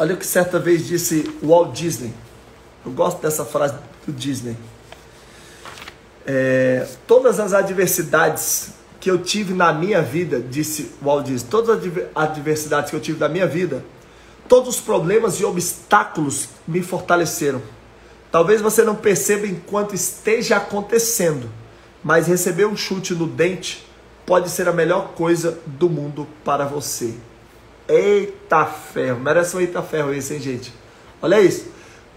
[0.04, 2.14] Olha o que certa vez disse Walt Disney.
[2.86, 3.76] Eu gosto dessa frase
[4.06, 4.58] do Disney.
[6.28, 11.94] É, todas as adversidades que eu tive na minha vida, disse Walt Disney, todas as
[12.14, 13.82] adversidades que eu tive na minha vida,
[14.50, 17.62] todos os problemas e obstáculos me fortaleceram.
[18.30, 21.50] Talvez você não perceba enquanto esteja acontecendo,
[22.04, 23.88] mas receber um chute no dente
[24.26, 27.14] pode ser a melhor coisa do mundo para você.
[27.88, 30.74] Eita ferro, merece um eita ferro esse, hein, gente?
[31.22, 31.68] Olha isso.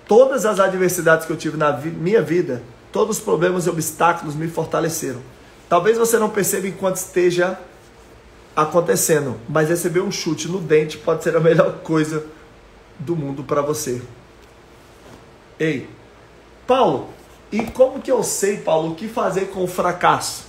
[0.07, 2.63] Todas as adversidades que eu tive na vi minha vida,
[2.93, 5.21] todos os problemas e obstáculos me fortaleceram.
[5.69, 7.59] Talvez você não perceba enquanto esteja
[8.55, 12.25] acontecendo, mas receber um chute no dente pode ser a melhor coisa
[12.99, 14.01] do mundo para você.
[15.59, 15.89] Ei,
[16.67, 17.11] Paulo,
[17.51, 20.47] e como que eu sei, Paulo, o que fazer com o fracasso?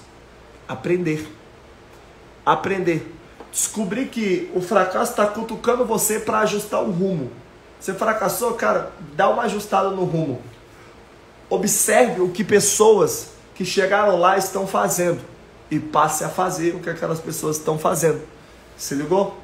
[0.68, 1.28] Aprender.
[2.46, 3.17] Aprender.
[3.58, 7.32] Descobrir que o fracasso está cutucando você para ajustar o rumo.
[7.80, 10.40] Você fracassou, cara, dá uma ajustada no rumo.
[11.50, 15.22] Observe o que pessoas que chegaram lá estão fazendo
[15.72, 18.22] e passe a fazer o que aquelas pessoas estão fazendo.
[18.78, 19.36] Se ligou?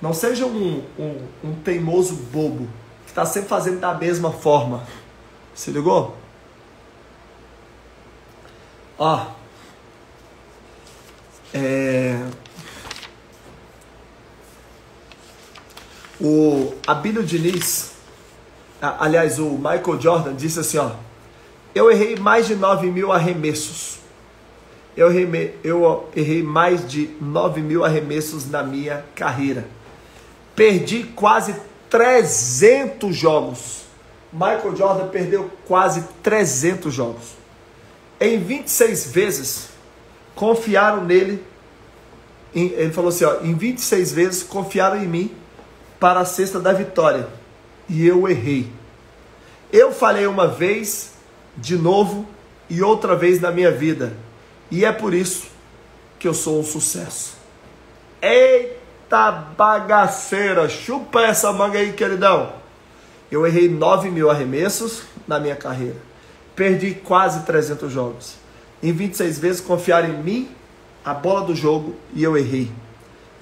[0.00, 2.68] Não seja um, um, um teimoso bobo
[3.04, 4.82] que está sempre fazendo da mesma forma.
[5.54, 6.16] Se ligou?
[8.98, 9.24] Ó.
[11.54, 12.18] É...
[16.24, 17.92] O Abílio Diniz,
[18.80, 20.90] aliás, o Michael Jordan disse assim, ó.
[21.74, 23.98] Eu errei mais de 9 mil arremessos.
[24.96, 29.66] Eu errei, eu errei mais de 9 mil arremessos na minha carreira.
[30.54, 31.54] Perdi quase
[31.88, 33.82] 300 jogos.
[34.32, 37.36] Michael Jordan perdeu quase 300 jogos.
[38.20, 39.68] Em 26 vezes,
[40.34, 41.42] confiaram nele.
[42.54, 45.41] Ele falou assim: ó, em 26 vezes confiaram em mim
[46.02, 47.28] para a cesta da vitória.
[47.88, 48.68] E eu errei.
[49.72, 51.12] Eu falei uma vez
[51.56, 52.26] de novo
[52.68, 54.12] e outra vez na minha vida.
[54.68, 55.46] E é por isso
[56.18, 57.34] que eu sou um sucesso.
[58.20, 60.68] Eita bagaceira!
[60.68, 62.52] Chupa essa manga aí, queridão.
[63.30, 65.98] Eu errei 9 mil arremessos na minha carreira.
[66.56, 68.34] Perdi quase 300 jogos.
[68.82, 70.50] Em 26 vezes confiaram em mim,
[71.04, 72.72] a bola do jogo, e eu errei.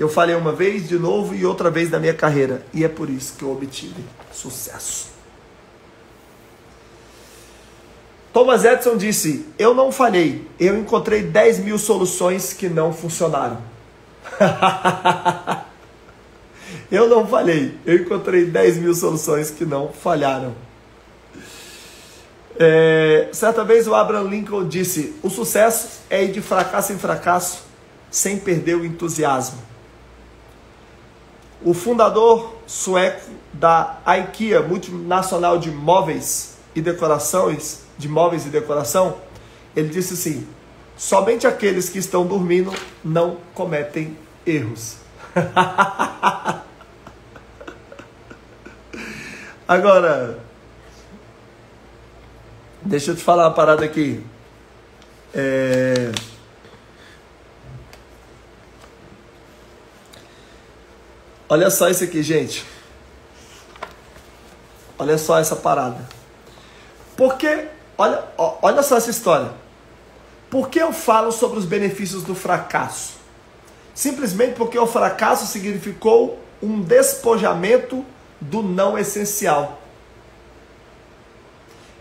[0.00, 2.64] Eu falei uma vez, de novo e outra vez na minha carreira.
[2.72, 5.08] E é por isso que eu obtive sucesso.
[8.32, 13.58] Thomas Edison disse: Eu não falhei, eu encontrei 10 mil soluções que não funcionaram.
[16.90, 20.54] eu não falhei, eu encontrei 10 mil soluções que não falharam.
[22.58, 27.64] É, certa vez o Abraham Lincoln disse: O sucesso é ir de fracasso em fracasso
[28.10, 29.68] sem perder o entusiasmo.
[31.62, 39.18] O fundador sueco da IKEA, multinacional de móveis e decorações, de móveis e decoração,
[39.76, 40.48] ele disse assim:
[40.96, 42.72] somente aqueles que estão dormindo
[43.04, 44.96] não cometem erros.
[49.68, 50.38] Agora,
[52.82, 54.24] deixa eu te falar uma parada aqui.
[55.32, 56.10] É...
[61.50, 62.64] Olha só isso aqui, gente.
[64.98, 66.08] Olha só essa parada.
[67.14, 67.68] Porque
[68.00, 69.50] Olha, olha só essa história.
[70.48, 73.12] Por que eu falo sobre os benefícios do fracasso?
[73.94, 78.02] Simplesmente porque o fracasso significou um despojamento
[78.40, 79.82] do não essencial.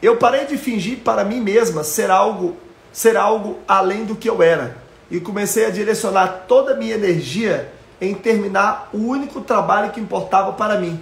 [0.01, 2.55] Eu parei de fingir para mim mesma ser algo,
[2.93, 4.77] ser algo além do que eu era
[5.11, 10.53] e comecei a direcionar toda a minha energia em terminar o único trabalho que importava
[10.53, 11.01] para mim.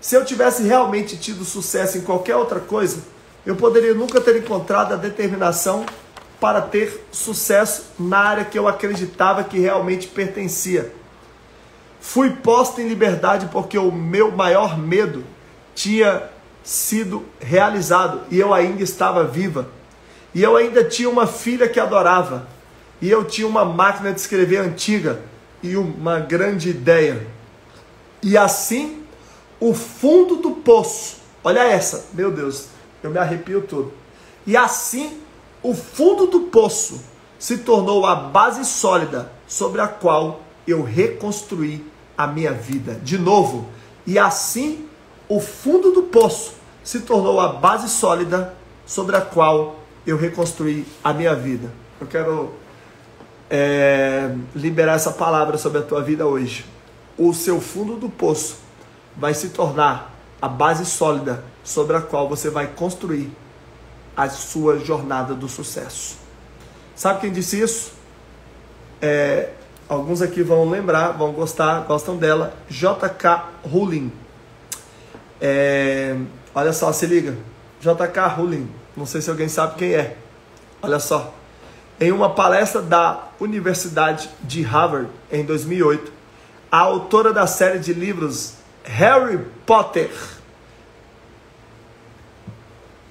[0.00, 3.02] Se eu tivesse realmente tido sucesso em qualquer outra coisa,
[3.44, 5.84] eu poderia nunca ter encontrado a determinação
[6.40, 10.92] para ter sucesso na área que eu acreditava que realmente pertencia.
[12.00, 15.24] Fui posta em liberdade porque o meu maior medo
[15.74, 16.28] tinha
[16.62, 19.68] sido realizado e eu ainda estava viva.
[20.34, 22.46] E eu ainda tinha uma filha que adorava.
[23.00, 25.20] E eu tinha uma máquina de escrever antiga
[25.62, 27.26] e uma grande ideia.
[28.22, 29.02] E assim,
[29.60, 32.68] o fundo do poço, olha essa, meu Deus,
[33.00, 33.92] Eu me arrepio todo.
[34.44, 35.20] E assim,
[35.62, 37.00] o fundo do poço
[37.38, 41.86] se tornou a base sólida sobre a qual eu reconstruí
[42.16, 42.94] a minha vida.
[42.94, 43.68] De novo,
[44.04, 44.86] e assim,
[45.28, 48.54] o fundo do poço se tornou a base sólida
[48.84, 51.70] sobre a qual eu reconstruí a minha vida.
[52.00, 52.52] Eu quero
[53.50, 56.64] é, liberar essa palavra sobre a tua vida hoje.
[57.16, 58.58] O seu fundo do poço
[59.16, 63.30] vai se tornar a base sólida sobre a qual você vai construir
[64.16, 66.16] a sua jornada do sucesso.
[66.94, 67.92] Sabe quem disse isso?
[69.00, 69.50] É,
[69.88, 72.54] alguns aqui vão lembrar, vão gostar, gostam dela.
[72.68, 73.50] J.K.
[73.64, 74.12] Rowling.
[75.40, 76.16] É,
[76.54, 77.36] olha só, se liga.
[77.80, 78.26] J.K.
[78.26, 78.68] Rowling.
[78.96, 80.16] Não sei se alguém sabe quem é.
[80.82, 81.37] Olha só.
[82.00, 86.12] Em uma palestra da Universidade de Harvard em 2008,
[86.70, 90.10] a autora da série de livros Harry Potter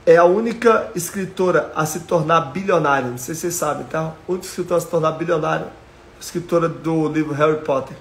[0.05, 3.09] é a única escritora a se tornar bilionária.
[3.09, 3.99] Não sei se vocês sabem, tá?
[4.25, 5.67] A única escritora a se tornar bilionária,
[6.17, 7.97] escritora do livro Harry Potter.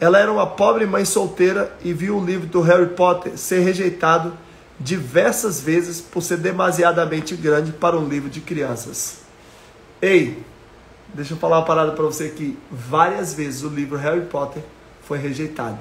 [0.00, 4.32] Ela era uma pobre mãe solteira e viu o livro do Harry Potter ser rejeitado
[4.78, 9.19] diversas vezes por ser demasiadamente grande para um livro de crianças.
[10.02, 10.42] Ei,
[11.12, 12.58] deixa eu falar uma parada para você aqui.
[12.70, 14.62] Várias vezes o livro Harry Potter
[15.02, 15.78] foi rejeitado.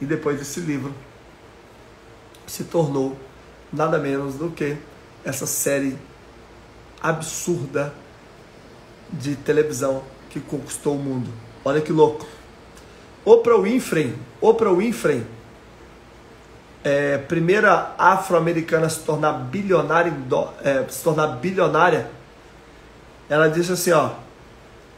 [0.00, 0.94] E depois desse livro
[2.46, 3.16] se tornou
[3.72, 4.76] nada menos do que
[5.24, 5.98] essa série
[7.00, 7.92] absurda
[9.12, 11.30] de televisão que conquistou o mundo.
[11.64, 12.26] Olha que louco.
[13.24, 15.26] Oprah Winfrey, Oprah Winfrey,
[16.84, 20.14] é, primeira afro-americana a se tornar bilionária,
[20.62, 22.08] é, se tornar bilionária,
[23.28, 24.10] ela disse assim, ó,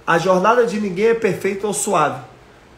[0.07, 2.21] a jornada de ninguém é perfeita ou suave.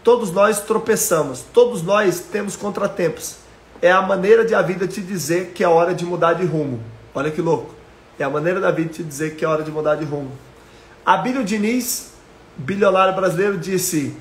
[0.02, 3.36] Todos nós tropeçamos, todos nós temos contratempos.
[3.80, 6.80] É a maneira de a vida te dizer que é hora de mudar de rumo.
[7.14, 7.74] Olha que louco.
[8.18, 10.30] É a maneira da vida te dizer que é hora de mudar de rumo.
[11.04, 12.12] Abílio Diniz,
[12.56, 14.16] bilionário brasileiro, disse: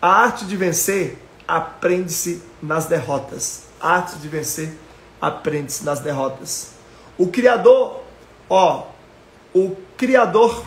[0.00, 3.64] A arte de vencer aprende-se nas derrotas.
[3.80, 4.72] A arte de vencer
[5.20, 6.72] aprende-se nas derrotas.
[7.18, 8.02] O criador,
[8.48, 8.86] ó,
[9.54, 10.64] o criador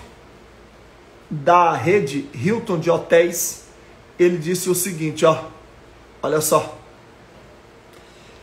[1.27, 3.63] da rede Hilton de hotéis
[4.19, 5.45] ele disse o seguinte, ó,
[6.21, 6.77] olha só.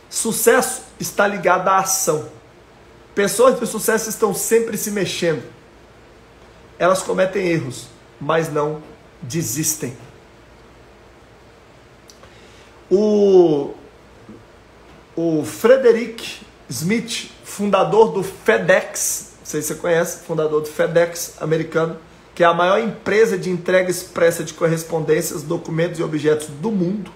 [0.09, 2.29] Sucesso está ligado à ação.
[3.15, 5.41] Pessoas de sucesso estão sempre se mexendo.
[6.77, 7.87] Elas cometem erros,
[8.19, 8.83] mas não
[9.21, 9.95] desistem.
[12.89, 13.73] O,
[15.15, 21.97] o Frederick Smith, fundador do FedEx, sei se você conhece, fundador do FedEx americano,
[22.33, 27.11] que é a maior empresa de entrega expressa de correspondências, documentos e objetos do mundo,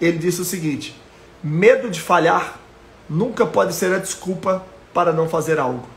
[0.00, 1.00] ele disse o seguinte:
[1.42, 2.60] medo de falhar
[3.08, 5.88] nunca pode ser a desculpa para não fazer algo.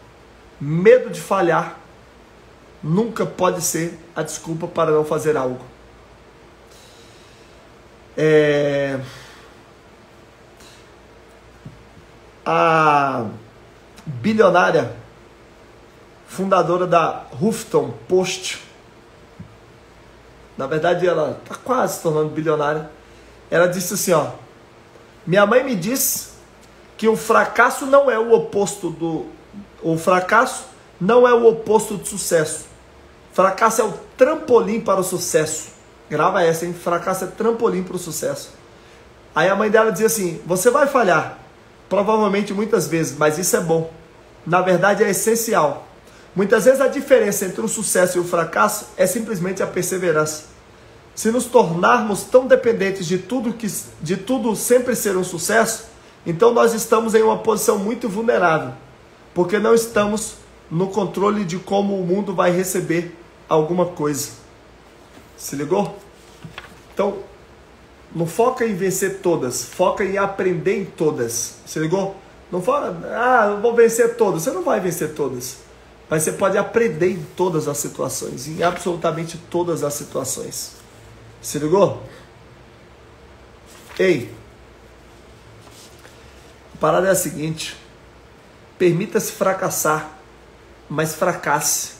[0.60, 1.78] Medo de falhar
[2.82, 5.64] nunca pode ser a desculpa para não fazer algo.
[8.18, 9.00] É...
[12.46, 13.26] A
[14.06, 15.03] bilionária
[16.34, 18.60] fundadora da Huffington Post.
[20.58, 22.90] Na verdade, ela está quase se tornando bilionária.
[23.52, 24.28] Ela disse assim: ó,
[25.26, 26.30] minha mãe me disse
[26.98, 29.28] que o fracasso não é o oposto do.
[29.82, 30.66] O fracasso
[31.00, 32.66] não é o oposto do sucesso.
[33.32, 35.70] Fracasso é o trampolim para o sucesso.
[36.10, 36.74] Grava essa, hein?
[36.74, 38.52] Fracasso é trampolim para o sucesso.
[39.36, 41.38] Aí a mãe dela dizia assim: Você vai falhar,
[41.88, 43.92] provavelmente muitas vezes, mas isso é bom.
[44.46, 45.93] Na verdade, é essencial.
[46.36, 50.46] Muitas vezes a diferença entre o sucesso e o fracasso é simplesmente a perseverança.
[51.14, 53.72] Se nos tornarmos tão dependentes de tudo que
[54.02, 55.86] de tudo sempre ser um sucesso,
[56.26, 58.74] então nós estamos em uma posição muito vulnerável,
[59.34, 60.36] porque não estamos
[60.72, 63.16] no controle de como o mundo vai receber
[63.48, 64.30] alguma coisa.
[65.38, 65.96] Se ligou?
[66.94, 67.20] Então,
[68.16, 71.58] não foca em vencer todas, foca em aprender em todas.
[71.66, 72.16] Se ligou?
[72.52, 74.44] Não foca, ah, eu vou vencer todas.
[74.44, 75.58] Você não vai vencer todas.
[76.14, 80.74] Mas você pode aprender em todas as situações, em absolutamente todas as situações.
[81.42, 82.04] Se ligou?
[83.98, 84.32] Ei,
[86.72, 87.76] a parada é a seguinte:
[88.78, 90.08] permita-se fracassar,
[90.88, 91.94] mas fracasse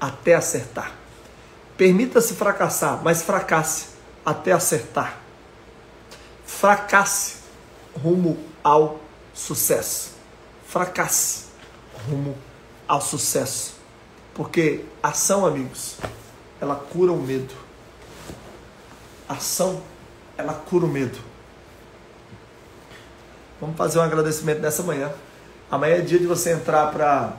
[0.00, 0.92] até acertar.
[1.76, 3.86] Permita-se fracassar, mas fracasse
[4.24, 5.18] até acertar.
[6.46, 7.38] Fracasse
[8.00, 9.00] rumo ao
[9.34, 10.12] sucesso.
[10.68, 11.46] Fracasse
[12.08, 12.38] rumo
[12.86, 13.74] ao sucesso.
[14.34, 15.96] Porque ação, amigos,
[16.60, 17.54] ela cura o medo.
[19.28, 19.82] Ação,
[20.36, 21.18] ela cura o medo.
[23.60, 25.12] Vamos fazer um agradecimento nessa manhã.
[25.70, 27.34] Amanhã é dia de você entrar para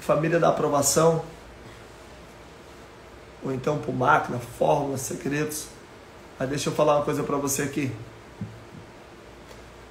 [0.00, 1.24] família da aprovação,
[3.44, 5.66] ou então por máquina, fórmulas, segredos.
[6.38, 7.92] Mas deixa eu falar uma coisa para você aqui.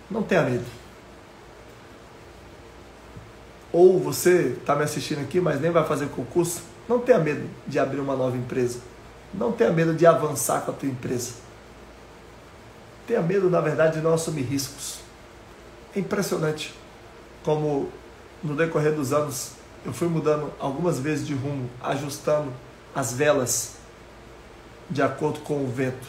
[0.10, 0.81] Não tenha medo.
[3.72, 7.80] Ou você está me assistindo aqui, mas nem vai fazer concurso, não tenha medo de
[7.80, 8.80] abrir uma nova empresa.
[9.34, 11.34] Não tenha medo de avançar com a tua empresa.
[13.08, 15.00] Tenha medo, na verdade, de não assumir riscos.
[15.96, 16.74] É impressionante
[17.44, 17.90] como
[18.44, 19.54] no decorrer dos anos
[19.84, 22.54] eu fui mudando algumas vezes de rumo, ajustando
[22.94, 23.76] as velas
[24.90, 26.08] de acordo com o vento.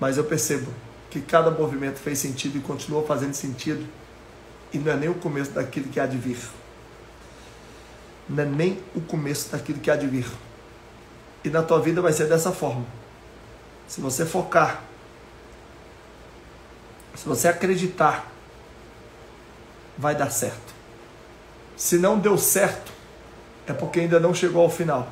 [0.00, 0.70] Mas eu percebo
[1.10, 3.86] que cada movimento fez sentido e continua fazendo sentido,
[4.72, 6.38] e não é nem o começo daquilo que há de vir.
[8.28, 10.26] Não é nem o começo daquilo que há de vir.
[11.42, 12.84] E na tua vida vai ser dessa forma.
[13.86, 14.82] Se você focar,
[17.14, 18.30] se você acreditar,
[19.96, 20.74] vai dar certo.
[21.76, 22.92] Se não deu certo,
[23.66, 25.10] é porque ainda não chegou ao final.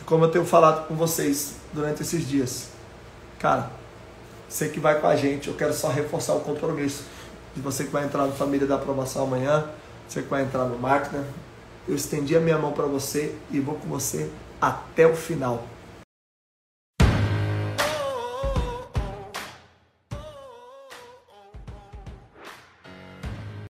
[0.00, 2.68] E como eu tenho falado com vocês durante esses dias,
[3.38, 3.70] cara,
[4.48, 7.04] você que vai com a gente, eu quero só reforçar o compromisso
[7.54, 9.66] de você que vai entrar no Família da Aprovação amanhã,
[10.08, 11.24] você que vai entrar no Máquina.
[11.88, 14.30] Eu estendi a minha mão para você e vou com você
[14.60, 15.64] até o final.